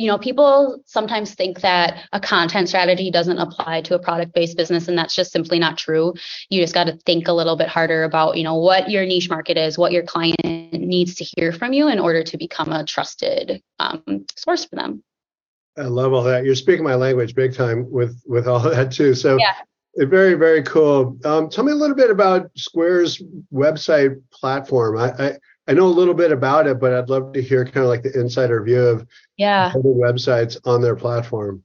you 0.00 0.07
know, 0.07 0.16
people 0.16 0.83
sometimes 0.87 1.35
think 1.35 1.61
that 1.61 2.09
a 2.12 2.21
content 2.21 2.69
strategy 2.69 3.11
doesn't 3.11 3.37
apply 3.37 3.83
to 3.83 3.95
a 3.95 3.99
product 3.99 4.33
based 4.33 4.57
business, 4.57 4.88
and 4.88 4.97
that's 4.97 5.14
just 5.14 5.30
simply 5.30 5.59
not 5.59 5.76
true. 5.76 6.14
You 6.49 6.62
just 6.62 6.73
got 6.73 6.85
to 6.85 6.97
think 7.04 7.28
a 7.28 7.33
little 7.33 7.54
bit 7.54 7.69
harder 7.69 8.04
about, 8.04 8.38
you 8.38 8.42
know, 8.42 8.57
what 8.57 8.90
your 8.90 9.04
niche 9.04 9.28
market 9.28 9.59
is, 9.59 9.76
what 9.76 9.92
your 9.92 10.02
client 10.02 10.73
needs 10.73 11.16
to 11.16 11.25
hear 11.25 11.52
from 11.52 11.75
you 11.75 11.88
in 11.88 11.99
order 11.99 12.23
to 12.23 12.38
become 12.38 12.73
a 12.73 12.83
trusted 12.85 13.62
um, 13.78 14.25
source 14.37 14.64
for 14.64 14.76
them. 14.76 15.02
I 15.76 15.83
love 15.83 16.14
all 16.14 16.23
that. 16.25 16.45
You're 16.45 16.54
speaking 16.54 16.83
my 16.85 16.95
language 16.95 17.35
big 17.35 17.54
time 17.54 17.90
with 17.90 18.23
with 18.26 18.49
all 18.49 18.61
that 18.61 18.92
too. 18.92 19.14
So 19.14 19.37
yeah. 19.38 19.54
Very, 20.09 20.35
very 20.35 20.62
cool. 20.62 21.19
Um, 21.25 21.50
tell 21.50 21.62
me 21.62 21.73
a 21.73 21.76
little 21.76 21.97
bit 21.97 22.11
about 22.11 22.50
Square's 22.57 23.23
website 23.52 24.21
platform. 24.33 24.99
I, 24.99 25.11
I, 25.11 25.33
I 25.69 25.75
know 25.75 25.87
a 25.87 25.88
little 25.88 26.14
bit 26.14 26.33
about 26.33 26.66
it, 26.66 26.80
but 26.80 26.95
I'd 26.95 27.11
love 27.11 27.35
to 27.35 27.42
hear 27.42 27.64
kind 27.66 27.85
of 27.85 27.88
like 27.88 28.02
the 28.02 28.19
insider 28.19 28.62
view 28.62 28.80
of 28.80 29.07
yeah 29.37 29.73
websites 29.75 30.57
on 30.64 30.80
their 30.80 30.97
platform. 30.97 31.62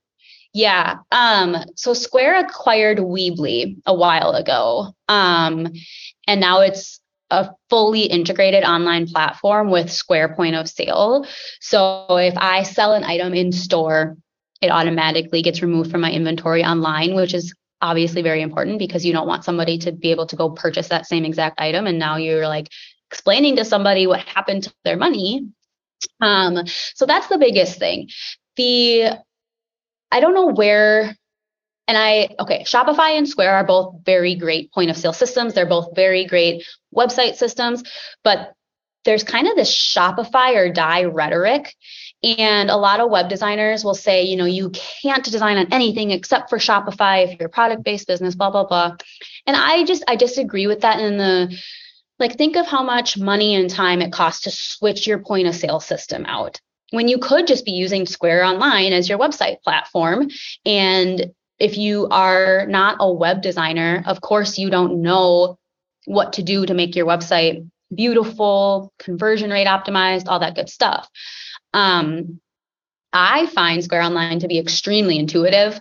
Yeah. 0.53 0.97
Um, 1.11 1.57
so 1.75 1.93
Square 1.93 2.45
acquired 2.45 2.97
Weebly 2.99 3.77
a 3.85 3.93
while 3.93 4.31
ago. 4.31 4.93
Um, 5.09 5.71
and 6.27 6.39
now 6.39 6.61
it's 6.61 6.99
a 7.29 7.49
fully 7.69 8.03
integrated 8.03 8.63
online 8.63 9.07
platform 9.07 9.69
with 9.69 9.91
Square 9.91 10.35
point 10.35 10.55
of 10.55 10.69
sale. 10.69 11.25
So 11.59 12.05
if 12.17 12.37
I 12.37 12.63
sell 12.63 12.93
an 12.93 13.03
item 13.03 13.33
in 13.33 13.51
store, 13.51 14.17
it 14.61 14.69
automatically 14.69 15.41
gets 15.41 15.61
removed 15.61 15.91
from 15.91 16.01
my 16.01 16.11
inventory 16.11 16.63
online, 16.63 17.15
which 17.15 17.33
is 17.33 17.53
obviously 17.85 18.21
very 18.21 18.41
important 18.41 18.79
because 18.79 19.05
you 19.05 19.13
don't 19.13 19.27
want 19.27 19.43
somebody 19.43 19.77
to 19.77 19.91
be 19.91 20.11
able 20.11 20.25
to 20.27 20.35
go 20.35 20.49
purchase 20.49 20.89
that 20.89 21.05
same 21.05 21.25
exact 21.25 21.61
item 21.61 21.85
and 21.87 21.99
now 21.99 22.17
you're 22.17 22.47
like 22.47 22.67
explaining 23.11 23.55
to 23.55 23.65
somebody 23.65 24.07
what 24.07 24.19
happened 24.21 24.63
to 24.63 24.73
their 24.83 24.97
money. 24.97 25.47
Um, 26.19 26.65
so 26.95 27.05
that's 27.05 27.27
the 27.27 27.37
biggest 27.37 27.77
thing. 27.77 28.09
The 28.57 29.11
I 30.11 30.19
don't 30.19 30.33
know 30.33 30.47
where 30.47 31.15
and 31.87 31.97
I, 31.97 32.29
okay, 32.39 32.63
Shopify 32.63 33.15
and 33.15 33.29
Square 33.29 33.53
are 33.53 33.63
both 33.63 33.97
very 34.03 34.35
great 34.35 34.71
point 34.71 34.89
of 34.89 34.97
sale 34.97 35.13
systems. 35.13 35.53
They're 35.53 35.67
both 35.67 35.95
very 35.95 36.25
great 36.25 36.65
website 36.95 37.35
systems, 37.35 37.83
but 38.23 38.53
there's 39.03 39.23
kind 39.23 39.47
of 39.47 39.55
this 39.55 39.71
Shopify 39.71 40.55
or 40.55 40.71
die 40.71 41.03
rhetoric. 41.03 41.75
And 42.25 42.71
a 42.71 42.77
lot 42.77 42.99
of 42.99 43.11
web 43.11 43.29
designers 43.29 43.83
will 43.83 43.93
say, 43.93 44.23
you 44.23 44.35
know, 44.35 44.45
you 44.45 44.71
can't 44.71 45.23
design 45.23 45.57
on 45.57 45.71
anything 45.71 46.09
except 46.09 46.49
for 46.49 46.57
Shopify 46.57 47.23
if 47.23 47.39
you're 47.39 47.47
a 47.47 47.51
product 47.51 47.83
based 47.83 48.07
business, 48.07 48.33
blah, 48.33 48.49
blah, 48.49 48.65
blah. 48.65 48.95
And 49.45 49.55
I 49.55 49.83
just, 49.85 50.03
I 50.07 50.15
disagree 50.15 50.65
with 50.65 50.81
that 50.81 50.99
in 50.99 51.17
the 51.17 51.55
like, 52.17 52.37
think 52.37 52.55
of 52.55 52.65
how 52.65 52.81
much 52.81 53.17
money 53.17 53.55
and 53.55 53.69
time 53.69 54.01
it 54.01 54.11
costs 54.11 54.43
to 54.43 54.51
switch 54.51 55.05
your 55.05 55.19
point 55.19 55.47
of 55.47 55.55
sale 55.55 55.79
system 55.79 56.25
out 56.25 56.59
when 56.91 57.07
you 57.07 57.17
could 57.17 57.45
just 57.45 57.65
be 57.65 57.73
using 57.73 58.05
Square 58.05 58.45
Online 58.45 58.93
as 58.93 59.09
your 59.09 59.19
website 59.19 59.61
platform. 59.63 60.29
And 60.65 61.33
if 61.59 61.77
you 61.77 62.07
are 62.09 62.65
not 62.67 62.97
a 62.99 63.11
web 63.11 63.41
designer, 63.41 64.03
of 64.07 64.21
course, 64.21 64.57
you 64.57 64.69
don't 64.69 65.01
know 65.01 65.57
what 66.05 66.33
to 66.33 66.43
do 66.43 66.65
to 66.65 66.73
make 66.73 66.95
your 66.95 67.05
website 67.05 67.69
beautiful, 67.93 68.93
conversion 68.99 69.51
rate 69.51 69.67
optimized, 69.67 70.27
all 70.27 70.39
that 70.39 70.55
good 70.55 70.69
stuff. 70.69 71.09
Um, 71.75 72.39
I 73.13 73.45
find 73.47 73.83
Square 73.83 74.03
Online 74.03 74.39
to 74.39 74.47
be 74.47 74.57
extremely 74.57 75.19
intuitive 75.19 75.79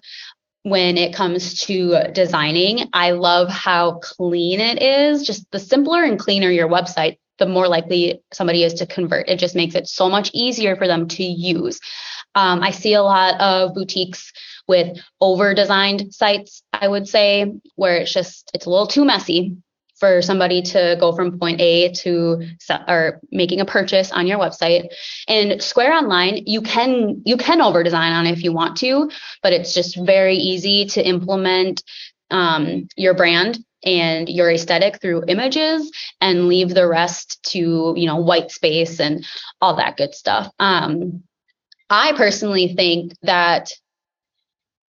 when 0.63 0.99
it 0.99 1.15
comes 1.15 1.63
to 1.63 2.09
designing. 2.13 2.89
I 2.93 3.13
love 3.13 3.49
how 3.49 4.01
clean 4.03 4.61
it 4.61 4.83
is. 4.83 5.25
Just 5.25 5.51
the 5.51 5.59
simpler 5.59 6.03
and 6.03 6.19
cleaner 6.19 6.51
your 6.51 6.69
website, 6.69 7.19
the 7.39 7.47
more 7.47 7.69
likely 7.69 8.23
somebody 8.33 8.65
is 8.65 8.75
to 8.75 8.87
convert. 8.87 9.29
It 9.29 9.39
just 9.39 9.55
makes 9.55 9.75
it 9.75 9.87
so 9.87 10.09
much 10.09 10.31
easier 10.35 10.77
for 10.77 10.87
them 10.87 11.07
to 11.09 11.23
use. 11.23 11.81
Um, 12.35 12.63
I 12.63 12.73
see 12.73 12.95
a 12.95 13.03
lot 13.03 13.41
of 13.41 13.75
boutiques 13.75 14.33
with 14.67 14.99
over 15.21 15.55
designed 15.55 16.13
sites, 16.13 16.63
I 16.73 16.89
would 16.89 17.07
say, 17.07 17.53
where 17.77 17.99
it's 17.99 18.13
just, 18.13 18.51
it's 18.55 18.67
a 18.67 18.71
little 18.71 18.87
too 18.87 19.05
messy 19.05 19.57
for 19.97 20.23
somebody 20.23 20.63
to 20.63 20.97
go 20.99 21.13
from 21.13 21.39
point 21.39 21.61
A 21.61 21.93
to 21.93 22.47
or 22.89 23.21
making 23.31 23.61
a 23.61 23.65
purchase 23.65 24.11
on 24.13 24.27
your 24.27 24.39
website. 24.39 24.89
And 25.29 25.63
Square 25.63 25.93
Online, 25.95 26.43
you 26.47 26.63
can 26.63 27.23
you 27.25 27.37
can 27.37 27.61
over 27.61 27.83
design 27.83 28.13
on 28.13 28.27
if 28.27 28.43
you 28.43 28.53
want 28.53 28.77
to, 28.79 29.11
but 29.43 29.53
it's 29.53 29.75
just 29.75 29.97
very 30.05 30.37
easy 30.37 30.87
to 30.87 31.07
implement 31.07 31.83
um, 32.31 32.89
your 32.97 33.15
brand 33.15 33.59
and 33.85 34.29
your 34.29 34.51
aesthetic 34.51 35.01
through 35.01 35.25
images 35.29 35.93
and 36.21 36.49
leave 36.49 36.71
the 36.71 36.89
rest 36.89 37.43
to 37.53 37.95
you 37.97 38.07
know 38.07 38.17
white 38.17 38.51
space 38.51 39.01
and 39.01 39.27
all 39.61 39.77
that 39.77 39.97
good 39.97 40.15
stuff. 40.15 40.51
Um, 40.59 41.23
I 41.91 42.13
personally 42.17 42.75
think 42.75 43.13
that 43.23 43.71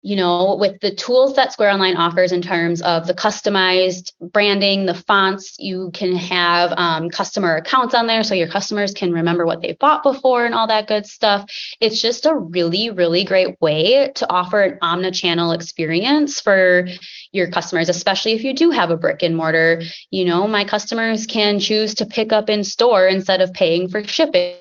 you 0.02 0.14
know, 0.14 0.56
with 0.58 0.80
the 0.80 0.94
tools 0.94 1.34
that 1.34 1.52
Square 1.52 1.72
Online 1.72 1.96
offers 1.96 2.30
in 2.30 2.40
terms 2.40 2.80
of 2.82 3.06
the 3.06 3.14
customized 3.14 4.12
branding, 4.20 4.86
the 4.86 4.94
fonts, 4.94 5.56
you 5.58 5.90
can 5.92 6.14
have 6.14 6.72
um, 6.76 7.10
customer 7.10 7.56
accounts 7.56 7.94
on 7.94 8.06
there 8.06 8.22
so 8.22 8.34
your 8.34 8.48
customers 8.48 8.94
can 8.94 9.12
remember 9.12 9.44
what 9.44 9.60
they've 9.60 9.78
bought 9.78 10.04
before 10.04 10.46
and 10.46 10.54
all 10.54 10.68
that 10.68 10.86
good 10.86 11.04
stuff. 11.04 11.50
It's 11.80 12.00
just 12.00 12.26
a 12.26 12.34
really, 12.34 12.90
really 12.90 13.24
great 13.24 13.60
way 13.60 14.12
to 14.14 14.30
offer 14.30 14.62
an 14.62 14.78
omni-channel 14.82 15.50
experience 15.50 16.40
for 16.40 16.86
your 17.32 17.50
customers, 17.50 17.88
especially 17.88 18.32
if 18.32 18.44
you 18.44 18.54
do 18.54 18.70
have 18.70 18.90
a 18.90 18.96
brick 18.96 19.22
and 19.22 19.36
mortar. 19.36 19.82
You 20.10 20.26
know, 20.26 20.46
my 20.46 20.64
customers 20.64 21.26
can 21.26 21.58
choose 21.58 21.94
to 21.96 22.06
pick 22.06 22.32
up 22.32 22.48
in 22.48 22.62
store 22.62 23.08
instead 23.08 23.40
of 23.40 23.52
paying 23.52 23.88
for 23.88 24.04
shipping 24.04 24.54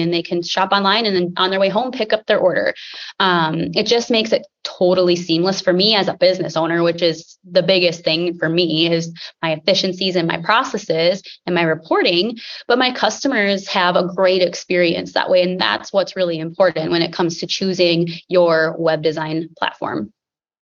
and 0.00 0.12
they 0.12 0.22
can 0.22 0.42
shop 0.42 0.70
online 0.72 1.06
and 1.06 1.16
then 1.16 1.32
on 1.36 1.50
their 1.50 1.60
way 1.60 1.68
home 1.68 1.90
pick 1.90 2.12
up 2.12 2.26
their 2.26 2.38
order. 2.38 2.74
Um, 3.20 3.70
it 3.74 3.86
just 3.86 4.10
makes 4.10 4.32
it 4.32 4.46
totally 4.64 5.16
seamless 5.16 5.60
for 5.60 5.72
me 5.72 5.94
as 5.94 6.08
a 6.08 6.14
business 6.14 6.56
owner, 6.56 6.82
which 6.82 7.02
is 7.02 7.38
the 7.44 7.62
biggest 7.62 8.04
thing 8.04 8.36
for 8.36 8.48
me 8.48 8.92
is 8.92 9.12
my 9.42 9.52
efficiencies 9.52 10.16
and 10.16 10.26
my 10.26 10.40
processes 10.42 11.22
and 11.46 11.54
my 11.54 11.62
reporting. 11.62 12.36
But 12.66 12.78
my 12.78 12.92
customers 12.92 13.68
have 13.68 13.96
a 13.96 14.08
great 14.14 14.42
experience 14.42 15.12
that 15.12 15.30
way, 15.30 15.42
and 15.42 15.60
that's 15.60 15.92
what's 15.92 16.16
really 16.16 16.38
important 16.38 16.90
when 16.90 17.02
it 17.02 17.12
comes 17.12 17.38
to 17.38 17.46
choosing 17.46 18.08
your 18.28 18.74
web 18.78 19.02
design 19.02 19.48
platform. 19.58 20.12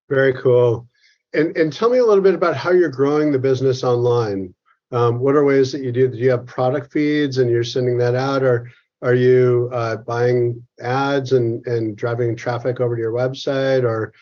Very 0.08 0.34
cool. 0.34 0.86
And 1.32 1.56
and 1.56 1.72
tell 1.72 1.90
me 1.90 1.98
a 1.98 2.04
little 2.04 2.22
bit 2.22 2.34
about 2.34 2.56
how 2.56 2.70
you're 2.70 2.88
growing 2.90 3.32
the 3.32 3.38
business 3.38 3.82
online. 3.82 4.54
Um, 4.92 5.18
what 5.18 5.34
are 5.34 5.44
ways 5.44 5.72
that 5.72 5.82
you 5.82 5.90
do? 5.90 6.08
Do 6.08 6.18
you 6.18 6.30
have 6.30 6.46
product 6.46 6.92
feeds 6.92 7.38
and 7.38 7.50
you're 7.50 7.64
sending 7.64 7.98
that 7.98 8.14
out, 8.14 8.42
or 8.42 8.70
are 9.02 9.14
you 9.14 9.70
uh, 9.72 9.96
buying 9.96 10.66
ads 10.80 11.32
and 11.32 11.66
and 11.66 11.96
driving 11.96 12.36
traffic 12.36 12.80
over 12.80 12.96
to 12.96 13.00
your 13.00 13.12
website, 13.12 13.84
or 13.84 14.12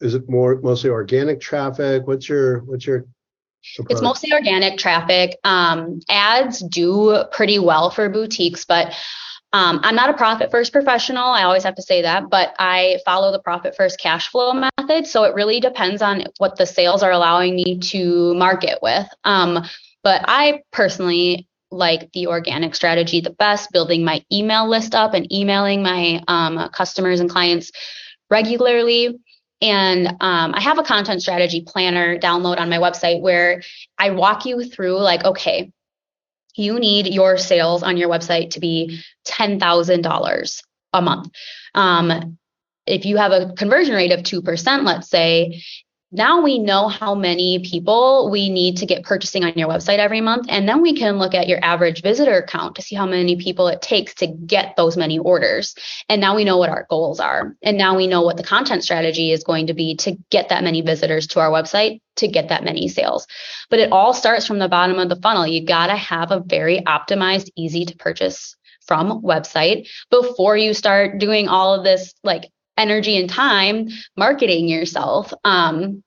is 0.00 0.14
it 0.14 0.28
more 0.28 0.60
mostly 0.62 0.90
organic 0.90 1.40
traffic? 1.40 2.06
What's 2.06 2.28
your 2.28 2.60
what's 2.60 2.86
your 2.86 3.06
approach? 3.78 3.90
It's 3.90 4.02
mostly 4.02 4.32
organic 4.32 4.78
traffic. 4.78 5.38
Um, 5.44 6.00
ads 6.08 6.60
do 6.60 7.24
pretty 7.32 7.58
well 7.58 7.90
for 7.90 8.08
boutiques, 8.08 8.64
but 8.64 8.94
um, 9.52 9.80
I'm 9.82 9.94
not 9.94 10.10
a 10.10 10.14
profit 10.14 10.50
first 10.50 10.72
professional. 10.72 11.24
I 11.24 11.44
always 11.44 11.64
have 11.64 11.74
to 11.76 11.82
say 11.82 12.02
that, 12.02 12.28
but 12.28 12.54
I 12.58 12.98
follow 13.04 13.32
the 13.32 13.38
profit 13.38 13.74
first 13.74 13.98
cash 13.98 14.28
flow 14.28 14.52
method. 14.52 15.06
So 15.06 15.24
it 15.24 15.34
really 15.34 15.58
depends 15.58 16.02
on 16.02 16.24
what 16.36 16.56
the 16.56 16.66
sales 16.66 17.02
are 17.02 17.12
allowing 17.12 17.56
me 17.56 17.78
to 17.78 18.34
market 18.34 18.78
with. 18.82 19.08
Um, 19.24 19.64
but 20.04 20.24
I 20.28 20.62
personally 20.70 21.47
like 21.70 22.10
the 22.12 22.26
organic 22.26 22.74
strategy 22.74 23.20
the 23.20 23.30
best, 23.30 23.72
building 23.72 24.04
my 24.04 24.24
email 24.32 24.68
list 24.68 24.94
up 24.94 25.14
and 25.14 25.30
emailing 25.32 25.82
my 25.82 26.22
um, 26.28 26.68
customers 26.70 27.20
and 27.20 27.30
clients 27.30 27.70
regularly. 28.30 29.18
And 29.60 30.06
um, 30.20 30.54
I 30.54 30.60
have 30.60 30.78
a 30.78 30.84
content 30.84 31.20
strategy 31.20 31.64
planner 31.66 32.18
download 32.18 32.58
on 32.58 32.70
my 32.70 32.78
website 32.78 33.20
where 33.20 33.62
I 33.98 34.10
walk 34.10 34.46
you 34.46 34.64
through, 34.64 34.98
like, 34.98 35.24
okay, 35.24 35.72
you 36.54 36.78
need 36.78 37.06
your 37.06 37.38
sales 37.38 37.82
on 37.82 37.96
your 37.96 38.08
website 38.08 38.50
to 38.50 38.60
be 38.60 39.00
$10,000 39.26 40.62
a 40.92 41.02
month. 41.02 41.30
Um, 41.74 42.38
if 42.86 43.04
you 43.04 43.16
have 43.18 43.32
a 43.32 43.52
conversion 43.52 43.94
rate 43.94 44.12
of 44.12 44.20
2%, 44.20 44.84
let's 44.84 45.08
say, 45.08 45.62
now 46.10 46.42
we 46.42 46.58
know 46.58 46.88
how 46.88 47.14
many 47.14 47.58
people 47.58 48.30
we 48.30 48.48
need 48.48 48.78
to 48.78 48.86
get 48.86 49.04
purchasing 49.04 49.44
on 49.44 49.52
your 49.56 49.68
website 49.68 49.98
every 49.98 50.22
month. 50.22 50.46
And 50.48 50.66
then 50.66 50.80
we 50.80 50.94
can 50.94 51.18
look 51.18 51.34
at 51.34 51.48
your 51.48 51.62
average 51.62 52.02
visitor 52.02 52.46
count 52.48 52.76
to 52.76 52.82
see 52.82 52.96
how 52.96 53.06
many 53.06 53.36
people 53.36 53.68
it 53.68 53.82
takes 53.82 54.14
to 54.14 54.26
get 54.26 54.74
those 54.76 54.96
many 54.96 55.18
orders. 55.18 55.74
And 56.08 56.20
now 56.20 56.34
we 56.34 56.44
know 56.44 56.56
what 56.56 56.70
our 56.70 56.86
goals 56.88 57.20
are. 57.20 57.54
And 57.62 57.76
now 57.76 57.94
we 57.94 58.06
know 58.06 58.22
what 58.22 58.38
the 58.38 58.42
content 58.42 58.84
strategy 58.84 59.32
is 59.32 59.44
going 59.44 59.66
to 59.66 59.74
be 59.74 59.96
to 59.96 60.16
get 60.30 60.48
that 60.48 60.64
many 60.64 60.80
visitors 60.80 61.26
to 61.28 61.40
our 61.40 61.50
website 61.50 62.00
to 62.16 62.26
get 62.26 62.48
that 62.48 62.64
many 62.64 62.88
sales. 62.88 63.26
But 63.68 63.80
it 63.80 63.92
all 63.92 64.14
starts 64.14 64.46
from 64.46 64.58
the 64.58 64.68
bottom 64.68 64.98
of 64.98 65.10
the 65.10 65.16
funnel. 65.16 65.46
You 65.46 65.66
got 65.66 65.88
to 65.88 65.96
have 65.96 66.30
a 66.30 66.40
very 66.40 66.80
optimized, 66.80 67.50
easy 67.54 67.84
to 67.84 67.96
purchase 67.96 68.56
from 68.86 69.20
website 69.20 69.88
before 70.10 70.56
you 70.56 70.72
start 70.72 71.18
doing 71.18 71.48
all 71.48 71.74
of 71.74 71.84
this 71.84 72.14
like 72.24 72.50
energy 72.78 73.18
and 73.18 73.28
time 73.28 73.88
marketing 74.16 74.68
yourself. 74.68 75.32
Um, 75.44 76.02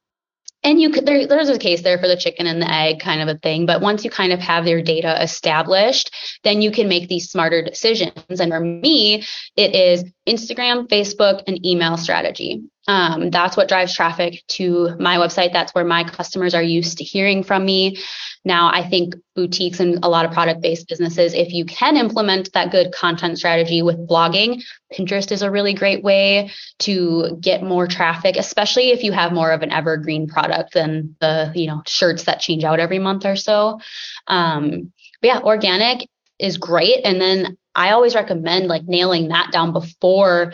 and 0.63 0.79
you 0.79 0.91
could 0.91 1.05
there, 1.05 1.27
there's 1.27 1.49
a 1.49 1.57
case 1.57 1.81
there 1.81 1.97
for 1.97 2.07
the 2.07 2.15
chicken 2.15 2.47
and 2.47 2.61
the 2.61 2.71
egg 2.71 2.99
kind 2.99 3.21
of 3.21 3.27
a 3.27 3.39
thing 3.39 3.65
but 3.65 3.81
once 3.81 4.03
you 4.03 4.09
kind 4.09 4.31
of 4.31 4.39
have 4.39 4.67
your 4.67 4.81
data 4.81 5.21
established 5.21 6.13
then 6.43 6.61
you 6.61 6.71
can 6.71 6.87
make 6.87 7.07
these 7.09 7.29
smarter 7.29 7.61
decisions 7.61 8.39
and 8.39 8.51
for 8.51 8.59
me 8.59 9.23
it 9.55 9.75
is 9.75 10.03
instagram 10.27 10.87
facebook 10.87 11.41
and 11.47 11.65
email 11.65 11.97
strategy 11.97 12.61
um, 12.87 13.29
that's 13.29 13.55
what 13.55 13.67
drives 13.67 13.95
traffic 13.95 14.41
to 14.49 14.95
my 14.99 15.17
website. 15.17 15.53
That's 15.53 15.73
where 15.73 15.85
my 15.85 16.03
customers 16.03 16.55
are 16.55 16.63
used 16.63 16.97
to 16.97 17.03
hearing 17.03 17.43
from 17.43 17.63
me. 17.63 17.97
Now, 18.43 18.71
I 18.73 18.87
think 18.87 19.13
boutiques 19.35 19.79
and 19.79 20.03
a 20.03 20.09
lot 20.09 20.25
of 20.25 20.31
product 20.31 20.61
based 20.61 20.87
businesses, 20.87 21.35
if 21.35 21.53
you 21.53 21.63
can 21.65 21.95
implement 21.95 22.51
that 22.53 22.71
good 22.71 22.91
content 22.91 23.37
strategy 23.37 23.83
with 23.83 24.07
blogging, 24.07 24.63
Pinterest 24.91 25.31
is 25.31 25.43
a 25.43 25.51
really 25.51 25.75
great 25.75 26.03
way 26.03 26.49
to 26.79 27.37
get 27.39 27.61
more 27.61 27.85
traffic, 27.85 28.35
especially 28.35 28.89
if 28.89 29.03
you 29.03 29.11
have 29.11 29.31
more 29.31 29.51
of 29.51 29.61
an 29.61 29.71
evergreen 29.71 30.27
product 30.27 30.73
than 30.73 31.15
the 31.19 31.51
you 31.53 31.67
know 31.67 31.83
shirts 31.85 32.23
that 32.23 32.39
change 32.39 32.63
out 32.63 32.79
every 32.79 32.99
month 32.99 33.25
or 33.25 33.35
so. 33.35 33.79
Um, 34.27 34.91
but 35.21 35.27
yeah, 35.27 35.39
organic 35.41 36.09
is 36.39 36.57
great. 36.57 37.01
And 37.05 37.21
then 37.21 37.57
I 37.75 37.91
always 37.91 38.15
recommend 38.15 38.67
like 38.67 38.83
nailing 38.85 39.27
that 39.27 39.51
down 39.51 39.71
before 39.71 40.53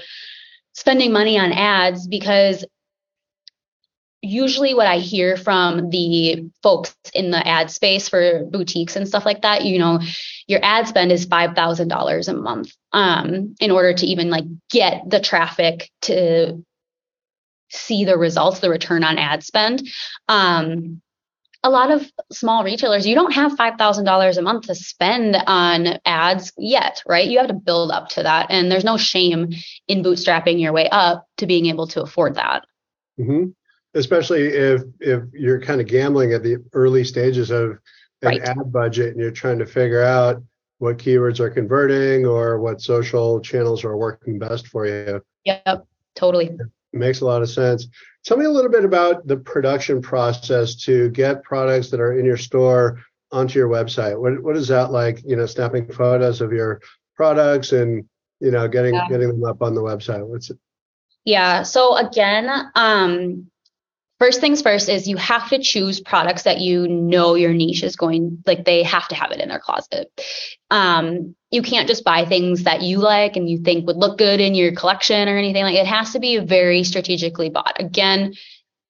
spending 0.77 1.11
money 1.11 1.39
on 1.39 1.51
ads 1.51 2.07
because 2.07 2.63
usually 4.21 4.75
what 4.75 4.85
I 4.85 4.99
hear 4.99 5.35
from 5.35 5.89
the 5.89 6.51
folks 6.61 6.95
in 7.15 7.31
the 7.31 7.45
ad 7.47 7.71
space 7.71 8.07
for 8.07 8.45
boutiques 8.45 8.95
and 8.95 9.07
stuff 9.07 9.25
like 9.25 9.41
that, 9.41 9.65
you 9.65 9.79
know, 9.79 9.99
your 10.45 10.59
ad 10.61 10.87
spend 10.87 11.11
is 11.11 11.25
$5,000 11.25 12.27
a 12.27 12.33
month 12.35 12.75
um, 12.93 13.55
in 13.59 13.71
order 13.71 13.91
to 13.91 14.05
even 14.05 14.29
like 14.29 14.43
get 14.69 15.01
the 15.09 15.19
traffic 15.19 15.89
to 16.03 16.63
see 17.69 18.05
the 18.05 18.17
results, 18.17 18.59
the 18.59 18.69
return 18.69 19.03
on 19.03 19.17
ad 19.17 19.43
spend. 19.43 19.81
Um, 20.29 21.01
a 21.67 21.69
lot 21.69 21.91
of 21.91 22.09
small 22.31 22.63
retailers, 22.63 23.05
you 23.05 23.13
don't 23.13 23.33
have 23.33 23.51
$5,000 23.57 24.37
a 24.37 24.41
month 24.41 24.67
to 24.67 24.75
spend 24.75 25.35
on 25.47 25.99
ads 26.05 26.53
yet, 26.57 27.03
right? 27.05 27.27
You 27.27 27.39
have 27.39 27.49
to 27.49 27.53
build 27.53 27.91
up 27.91 28.07
to 28.09 28.23
that. 28.23 28.47
And 28.49 28.71
there's 28.71 28.85
no 28.85 28.95
shame 28.95 29.49
in 29.89 30.01
bootstrapping 30.01 30.61
your 30.61 30.71
way 30.71 30.87
up 30.89 31.27
to 31.37 31.45
being 31.45 31.65
able 31.65 31.85
to 31.87 32.01
afford 32.01 32.35
that. 32.35 32.63
Mm-hmm. 33.19 33.49
Especially 33.93 34.47
if 34.47 34.81
if 35.01 35.23
you're 35.33 35.59
kind 35.59 35.81
of 35.81 35.87
gambling 35.87 36.31
at 36.31 36.43
the 36.43 36.57
early 36.71 37.03
stages 37.03 37.51
of 37.51 37.71
an 38.21 38.29
right. 38.29 38.41
ad 38.41 38.71
budget 38.71 39.11
and 39.11 39.19
you're 39.19 39.31
trying 39.31 39.59
to 39.59 39.65
figure 39.65 40.03
out 40.03 40.41
what 40.77 40.97
keywords 40.97 41.39
are 41.41 41.49
converting 41.49 42.25
or 42.25 42.59
what 42.61 42.79
social 42.79 43.41
channels 43.41 43.83
are 43.83 43.97
working 43.97 44.39
best 44.39 44.67
for 44.67 44.85
you. 44.85 45.21
Yep, 45.43 45.85
totally. 46.15 46.57
Makes 46.93 47.21
a 47.21 47.25
lot 47.25 47.41
of 47.41 47.49
sense. 47.49 47.87
Tell 48.25 48.37
me 48.37 48.45
a 48.45 48.49
little 48.49 48.71
bit 48.71 48.85
about 48.85 49.27
the 49.27 49.37
production 49.37 50.01
process 50.01 50.75
to 50.83 51.09
get 51.09 51.43
products 51.43 51.89
that 51.89 51.99
are 51.99 52.17
in 52.17 52.25
your 52.25 52.37
store 52.37 52.99
onto 53.31 53.59
your 53.59 53.69
website. 53.69 54.19
What 54.19 54.41
what 54.41 54.57
is 54.57 54.67
that 54.69 54.91
like? 54.91 55.21
You 55.25 55.35
know, 55.35 55.45
snapping 55.45 55.91
photos 55.91 56.41
of 56.41 56.51
your 56.51 56.81
products 57.15 57.71
and 57.71 58.05
you 58.39 58.51
know 58.51 58.67
getting 58.67 58.95
yeah. 58.95 59.07
getting 59.09 59.27
them 59.29 59.43
up 59.43 59.61
on 59.61 59.75
the 59.75 59.81
website. 59.81 60.25
What's 60.25 60.49
it? 60.49 60.57
Yeah. 61.25 61.63
So 61.63 61.97
again, 61.97 62.49
um, 62.75 63.49
first 64.19 64.41
things 64.41 64.61
first 64.61 64.89
is 64.89 65.07
you 65.07 65.17
have 65.17 65.49
to 65.49 65.59
choose 65.59 65.99
products 65.99 66.43
that 66.43 66.59
you 66.59 66.87
know 66.87 67.35
your 67.35 67.53
niche 67.53 67.83
is 67.83 67.95
going 67.95 68.43
like 68.45 68.65
they 68.65 68.83
have 68.83 69.07
to 69.09 69.15
have 69.15 69.31
it 69.31 69.39
in 69.39 69.49
their 69.49 69.59
closet. 69.59 70.11
Um, 70.71 71.35
you 71.51 71.61
can't 71.61 71.87
just 71.87 72.03
buy 72.03 72.25
things 72.25 72.63
that 72.63 72.81
you 72.81 72.99
like 72.99 73.35
and 73.35 73.49
you 73.49 73.59
think 73.59 73.87
would 73.87 73.97
look 73.97 74.17
good 74.17 74.39
in 74.39 74.55
your 74.55 74.73
collection 74.73 75.29
or 75.29 75.37
anything 75.37 75.63
like 75.63 75.75
it 75.75 75.85
has 75.85 76.13
to 76.13 76.19
be 76.19 76.37
very 76.39 76.83
strategically 76.83 77.49
bought. 77.49 77.79
Again 77.79 78.33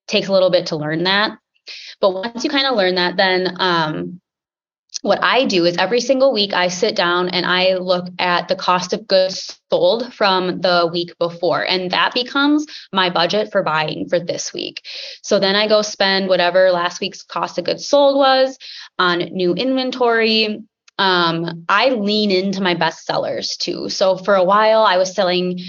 takes 0.08 0.28
a 0.28 0.34
little 0.34 0.50
bit 0.50 0.68
to 0.68 0.78
learn 0.78 1.04
that. 1.04 1.38
But 2.00 2.14
once 2.14 2.44
you 2.44 2.50
kind 2.50 2.68
of 2.68 2.78
learn 2.78 2.96
that 2.96 3.18
then 3.18 3.56
um, 3.60 4.22
what 5.08 5.24
I 5.24 5.46
do 5.46 5.66
is 5.66 5.78
every 5.78 6.02
single 6.02 6.34
week 6.34 6.54
I 6.54 6.68
sit 6.68 6.96
down 6.96 7.30
and 7.30 7.46
I 7.46 7.76
look 7.76 8.08
at 8.20 8.48
the 8.48 8.56
cost 8.56 8.94
of 8.94 9.08
goods 9.08 9.60
sold 9.72 10.14
from 10.14 10.62
the 10.62 10.90
week 10.92 11.18
before. 11.18 11.66
And 11.66 11.92
that 11.92 12.14
becomes 12.14 12.66
my 12.92 13.10
budget 13.10 13.52
for 13.52 13.64
buying 13.64 14.08
for 14.10 14.20
this 14.20 14.54
week. 14.54 14.86
So 15.24 15.40
then 15.40 15.56
I 15.56 15.68
go 15.68 15.82
spend 15.82 16.28
whatever 16.28 16.72
last 16.72 17.00
week's 17.00 17.24
cost 17.24 17.58
of 17.58 17.66
goods 17.66 17.88
sold 17.88 18.18
was 18.18 18.58
on 19.00 19.20
new 19.20 19.54
inventory. 19.54 20.64
Um, 21.00 21.66
I 21.70 21.90
lean 21.90 22.30
into 22.30 22.62
my 22.62 22.74
best 22.74 23.06
sellers 23.06 23.56
too. 23.56 23.90
So 23.90 24.18
for 24.18 24.36
a 24.36 24.44
while 24.44 24.82
I 24.82 24.98
was 24.98 25.16
selling 25.16 25.60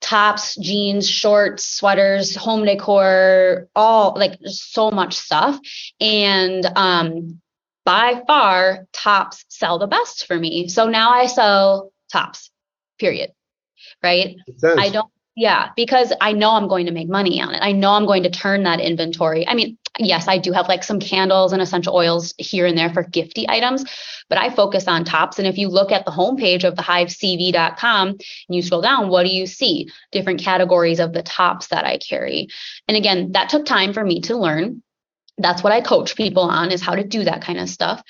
tops, 0.00 0.56
jeans, 0.56 1.08
shorts, 1.08 1.66
sweaters, 1.66 2.34
home 2.36 2.64
decor, 2.64 3.68
all 3.74 4.14
like 4.16 4.38
so 4.44 4.90
much 4.90 5.16
stuff. 5.16 5.58
And 6.00 6.64
um 6.76 7.40
by 7.88 8.20
far 8.26 8.86
tops 8.92 9.46
sell 9.48 9.78
the 9.78 9.86
best 9.86 10.26
for 10.26 10.38
me. 10.38 10.68
So 10.68 10.90
now 10.90 11.10
I 11.12 11.24
sell 11.24 11.90
tops, 12.12 12.50
period. 12.98 13.32
Right. 14.02 14.36
I 14.62 14.90
don't, 14.90 15.10
yeah, 15.34 15.70
because 15.74 16.12
I 16.20 16.32
know 16.32 16.50
I'm 16.50 16.68
going 16.68 16.84
to 16.84 16.92
make 16.92 17.08
money 17.08 17.40
on 17.40 17.54
it. 17.54 17.60
I 17.62 17.72
know 17.72 17.92
I'm 17.92 18.04
going 18.04 18.24
to 18.24 18.30
turn 18.30 18.64
that 18.64 18.80
inventory. 18.80 19.48
I 19.48 19.54
mean, 19.54 19.78
yes, 19.98 20.28
I 20.28 20.36
do 20.36 20.52
have 20.52 20.68
like 20.68 20.84
some 20.84 21.00
candles 21.00 21.54
and 21.54 21.62
essential 21.62 21.96
oils 21.96 22.34
here 22.36 22.66
and 22.66 22.76
there 22.76 22.92
for 22.92 23.04
gifty 23.04 23.46
items, 23.48 23.86
but 24.28 24.36
I 24.36 24.50
focus 24.50 24.86
on 24.86 25.06
tops. 25.06 25.38
And 25.38 25.48
if 25.48 25.56
you 25.56 25.68
look 25.68 25.90
at 25.90 26.04
the 26.04 26.10
homepage 26.10 26.64
of 26.64 26.76
the 26.76 26.82
hivecv.com 26.82 28.08
and 28.08 28.18
you 28.50 28.60
scroll 28.60 28.82
down, 28.82 29.08
what 29.08 29.22
do 29.22 29.30
you 29.30 29.46
see? 29.46 29.88
Different 30.12 30.40
categories 30.40 31.00
of 31.00 31.14
the 31.14 31.22
tops 31.22 31.68
that 31.68 31.86
I 31.86 31.96
carry. 31.96 32.48
And 32.86 32.98
again, 32.98 33.32
that 33.32 33.48
took 33.48 33.64
time 33.64 33.94
for 33.94 34.04
me 34.04 34.20
to 34.22 34.36
learn 34.36 34.82
that's 35.38 35.62
what 35.62 35.72
I 35.72 35.80
coach 35.80 36.16
people 36.16 36.44
on 36.44 36.70
is 36.70 36.82
how 36.82 36.94
to 36.94 37.04
do 37.04 37.24
that 37.24 37.42
kind 37.42 37.58
of 37.58 37.68
stuff. 37.68 38.02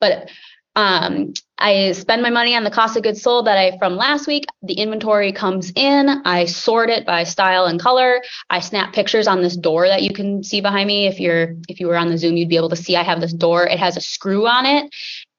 But 0.00 0.30
um, 0.74 1.34
I 1.58 1.92
spend 1.92 2.22
my 2.22 2.30
money 2.30 2.56
on 2.56 2.64
the 2.64 2.70
cost 2.70 2.96
of 2.96 3.02
goods 3.02 3.20
sold 3.22 3.46
that 3.46 3.58
I 3.58 3.76
from 3.78 3.96
last 3.96 4.26
week. 4.26 4.46
The 4.62 4.74
inventory 4.74 5.32
comes 5.32 5.70
in. 5.76 6.08
I 6.24 6.46
sort 6.46 6.88
it 6.88 7.04
by 7.04 7.24
style 7.24 7.66
and 7.66 7.78
color. 7.78 8.22
I 8.48 8.60
snap 8.60 8.94
pictures 8.94 9.26
on 9.26 9.42
this 9.42 9.56
door 9.56 9.86
that 9.86 10.02
you 10.02 10.12
can 10.12 10.42
see 10.42 10.60
behind 10.62 10.86
me. 10.86 11.06
If 11.06 11.20
you're 11.20 11.56
if 11.68 11.78
you 11.78 11.88
were 11.88 11.96
on 11.96 12.08
the 12.08 12.16
Zoom, 12.16 12.36
you'd 12.36 12.48
be 12.48 12.56
able 12.56 12.70
to 12.70 12.76
see 12.76 12.96
I 12.96 13.02
have 13.02 13.20
this 13.20 13.34
door. 13.34 13.66
It 13.66 13.78
has 13.78 13.96
a 13.98 14.00
screw 14.00 14.46
on 14.48 14.64
it, 14.64 14.90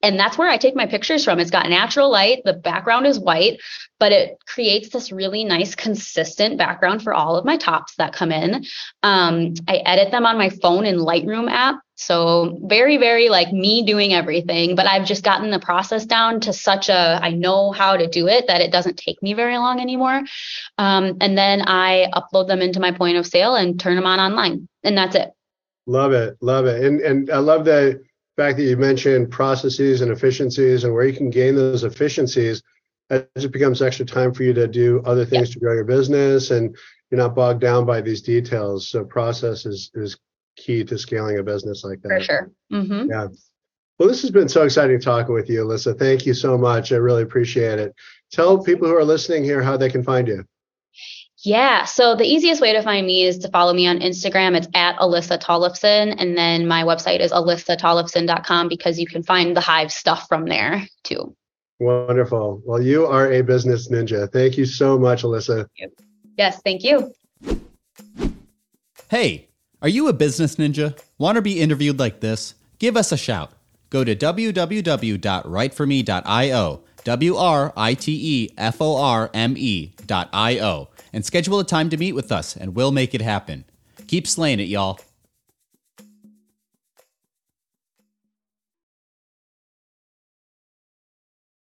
and 0.04 0.20
that's 0.20 0.38
where 0.38 0.50
I 0.50 0.58
take 0.58 0.76
my 0.76 0.86
pictures 0.86 1.24
from. 1.24 1.40
It's 1.40 1.52
got 1.52 1.68
natural 1.68 2.12
light, 2.12 2.44
the 2.46 2.54
background 2.54 3.08
is 3.08 3.20
white, 3.20 3.60
but 4.04 4.12
it 4.12 4.38
creates 4.46 4.90
this 4.90 5.14
really 5.14 5.46
nice, 5.46 5.76
consistent 5.76 6.58
background 6.58 7.02
for 7.02 7.14
all 7.14 7.38
of 7.38 7.46
my 7.46 7.56
tops 7.56 7.96
that 7.96 8.12
come 8.12 8.34
in. 8.34 8.66
Um, 9.02 9.54
I 9.66 9.78
edit 9.78 10.12
them 10.12 10.26
on 10.26 10.38
my 10.38 10.50
phone 10.50 10.86
in 10.86 10.98
Lightroom 10.98 11.50
app. 11.50 11.80
So 11.96 12.60
very, 12.64 12.98
very 12.98 13.30
like 13.30 13.54
me 13.54 13.86
doing 13.86 14.14
everything, 14.14 14.76
but 14.76 14.88
I've 14.88 15.06
just 15.06 15.24
gotten 15.24 15.52
the 15.52 15.60
process 15.60 16.06
down 16.06 16.42
to 16.42 16.52
such 16.52 16.90
a, 16.90 17.18
I 17.24 17.30
know 17.30 17.72
how 17.72 17.96
to 17.96 18.06
do 18.06 18.28
it 18.28 18.48
that 18.48 18.60
it 18.60 18.74
doesn't 18.74 18.98
take 18.98 19.24
me 19.24 19.36
very 19.36 19.58
long 19.58 19.80
anymore. 19.80 20.22
Um, 20.78 21.16
and 21.22 21.38
then 21.38 21.62
I 21.66 22.12
upload 22.14 22.50
them 22.50 22.62
into 22.62 22.82
my 22.82 22.92
point 22.92 23.16
of 23.16 23.26
sale 23.26 23.56
and 23.56 23.80
turn 23.80 23.96
them 23.96 24.06
on 24.06 24.20
online 24.20 24.68
and 24.84 24.98
that's 24.98 25.16
it. 25.16 25.30
Love 25.86 26.12
it. 26.12 26.36
Love 26.42 26.66
it. 26.66 26.84
And, 26.84 27.00
and 27.00 27.32
I 27.32 27.38
love 27.38 27.64
the 27.64 28.04
fact 28.36 28.58
that 28.58 28.64
you 28.64 28.76
mentioned 28.76 29.32
processes 29.32 30.02
and 30.02 30.12
efficiencies 30.12 30.84
and 30.84 30.94
where 30.94 31.06
you 31.06 31.16
can 31.16 31.30
gain 31.30 31.56
those 31.56 31.86
efficiencies 31.86 32.62
as 33.10 33.26
it 33.36 33.52
becomes 33.52 33.82
extra 33.82 34.06
time 34.06 34.34
for 34.34 34.44
you 34.44 34.54
to 34.54 34.68
do 34.68 35.02
other 35.06 35.26
things 35.26 35.50
to 35.52 35.60
grow 35.60 35.74
your 35.74 35.84
business 35.84 36.52
and 36.52 36.76
you're 37.12 37.20
not 37.20 37.36
bogged 37.36 37.62
down 37.62 37.86
by 37.86 38.02
these 38.02 38.22
details. 38.22 38.90
So 38.90 39.04
process 39.04 39.66
is, 39.66 39.92
is 39.94 40.18
key 40.56 40.84
to 40.86 40.98
scaling 40.98 41.38
a 41.38 41.44
business 41.44 41.84
like 41.84 42.02
that. 42.02 42.10
For 42.10 42.20
sure. 42.22 42.52
Mm-hmm. 42.72 43.10
Yeah. 43.10 43.28
Well, 44.00 44.10
this 44.10 44.22
has 44.22 44.32
been 44.32 44.50
so 44.50 44.64
exciting 44.64 45.00
talking 45.00 45.34
with 45.34 45.50
you, 45.50 45.64
Alyssa. 45.64 45.98
Thank 45.98 46.26
you 46.26 46.34
so 46.34 46.58
much. 46.58 46.92
I 46.92 46.96
really 46.96 47.22
appreciate 47.22 47.80
it. 47.80 47.94
Tell 48.32 48.64
people 48.64 48.88
who 48.88 48.96
are 48.96 49.04
listening 49.04 49.44
here 49.44 49.62
how 49.62 49.78
they 49.78 49.90
can 49.90 50.04
find 50.04 50.28
you. 50.28 50.44
Yeah. 51.44 51.84
So 51.86 52.16
the 52.16 52.26
easiest 52.26 52.62
way 52.62 52.74
to 52.74 52.82
find 52.82 53.06
me 53.06 53.24
is 53.24 53.38
to 53.40 53.50
follow 53.50 53.74
me 53.74 53.86
on 53.86 54.00
Instagram. 54.00 54.56
It's 54.56 54.68
at 54.74 54.98
Alyssa 54.98 55.40
Tollefson. 55.40 56.16
And 56.18 56.38
then 56.38 56.68
my 56.68 56.84
website 56.84 57.20
is 57.20 57.32
alyssaTollefson.com 57.32 58.70
because 58.70 58.98
you 58.98 59.06
can 59.06 59.24
find 59.24 59.56
the 59.56 59.62
Hive 59.62 59.92
stuff 59.92 60.28
from 60.28 60.46
there 60.46 60.88
too. 61.04 61.36
Wonderful. 61.84 62.62
Well, 62.66 62.82
you 62.82 63.06
are 63.06 63.34
a 63.34 63.42
business 63.42 63.90
ninja. 63.90 64.32
Thank 64.32 64.58
you 64.58 64.66
so 64.66 64.98
much, 64.98 65.24
Alyssa. 65.24 65.68
Yes, 66.38 66.62
thank 66.64 66.82
you. 66.82 67.14
Hey, 69.10 69.50
are 69.82 69.90
you 69.90 70.08
a 70.08 70.14
business 70.14 70.56
ninja? 70.56 70.98
Want 71.18 71.36
to 71.36 71.42
be 71.42 71.60
interviewed 71.60 72.00
like 72.00 72.22
this? 72.22 72.56
Give 72.80 72.96
us 72.96 73.12
a 73.12 73.18
shout. 73.18 73.52
Go 73.90 74.06
to 74.06 74.16
www.writeforme.io, 74.16 76.84
W 77.04 77.36
R 77.36 77.74
I 77.76 77.94
T 77.96 78.20
E 78.24 78.50
F 78.58 78.82
O 78.82 78.96
R 78.96 79.30
M 79.34 79.56
E.io, 79.58 80.90
and 81.12 81.26
schedule 81.26 81.60
a 81.60 81.66
time 81.66 81.90
to 81.90 81.98
meet 81.98 82.14
with 82.14 82.32
us, 82.32 82.56
and 82.56 82.76
we'll 82.76 82.94
make 82.94 83.14
it 83.14 83.22
happen. 83.22 83.66
Keep 84.08 84.26
slaying 84.26 84.62
it, 84.62 84.70
y'all. 84.70 85.02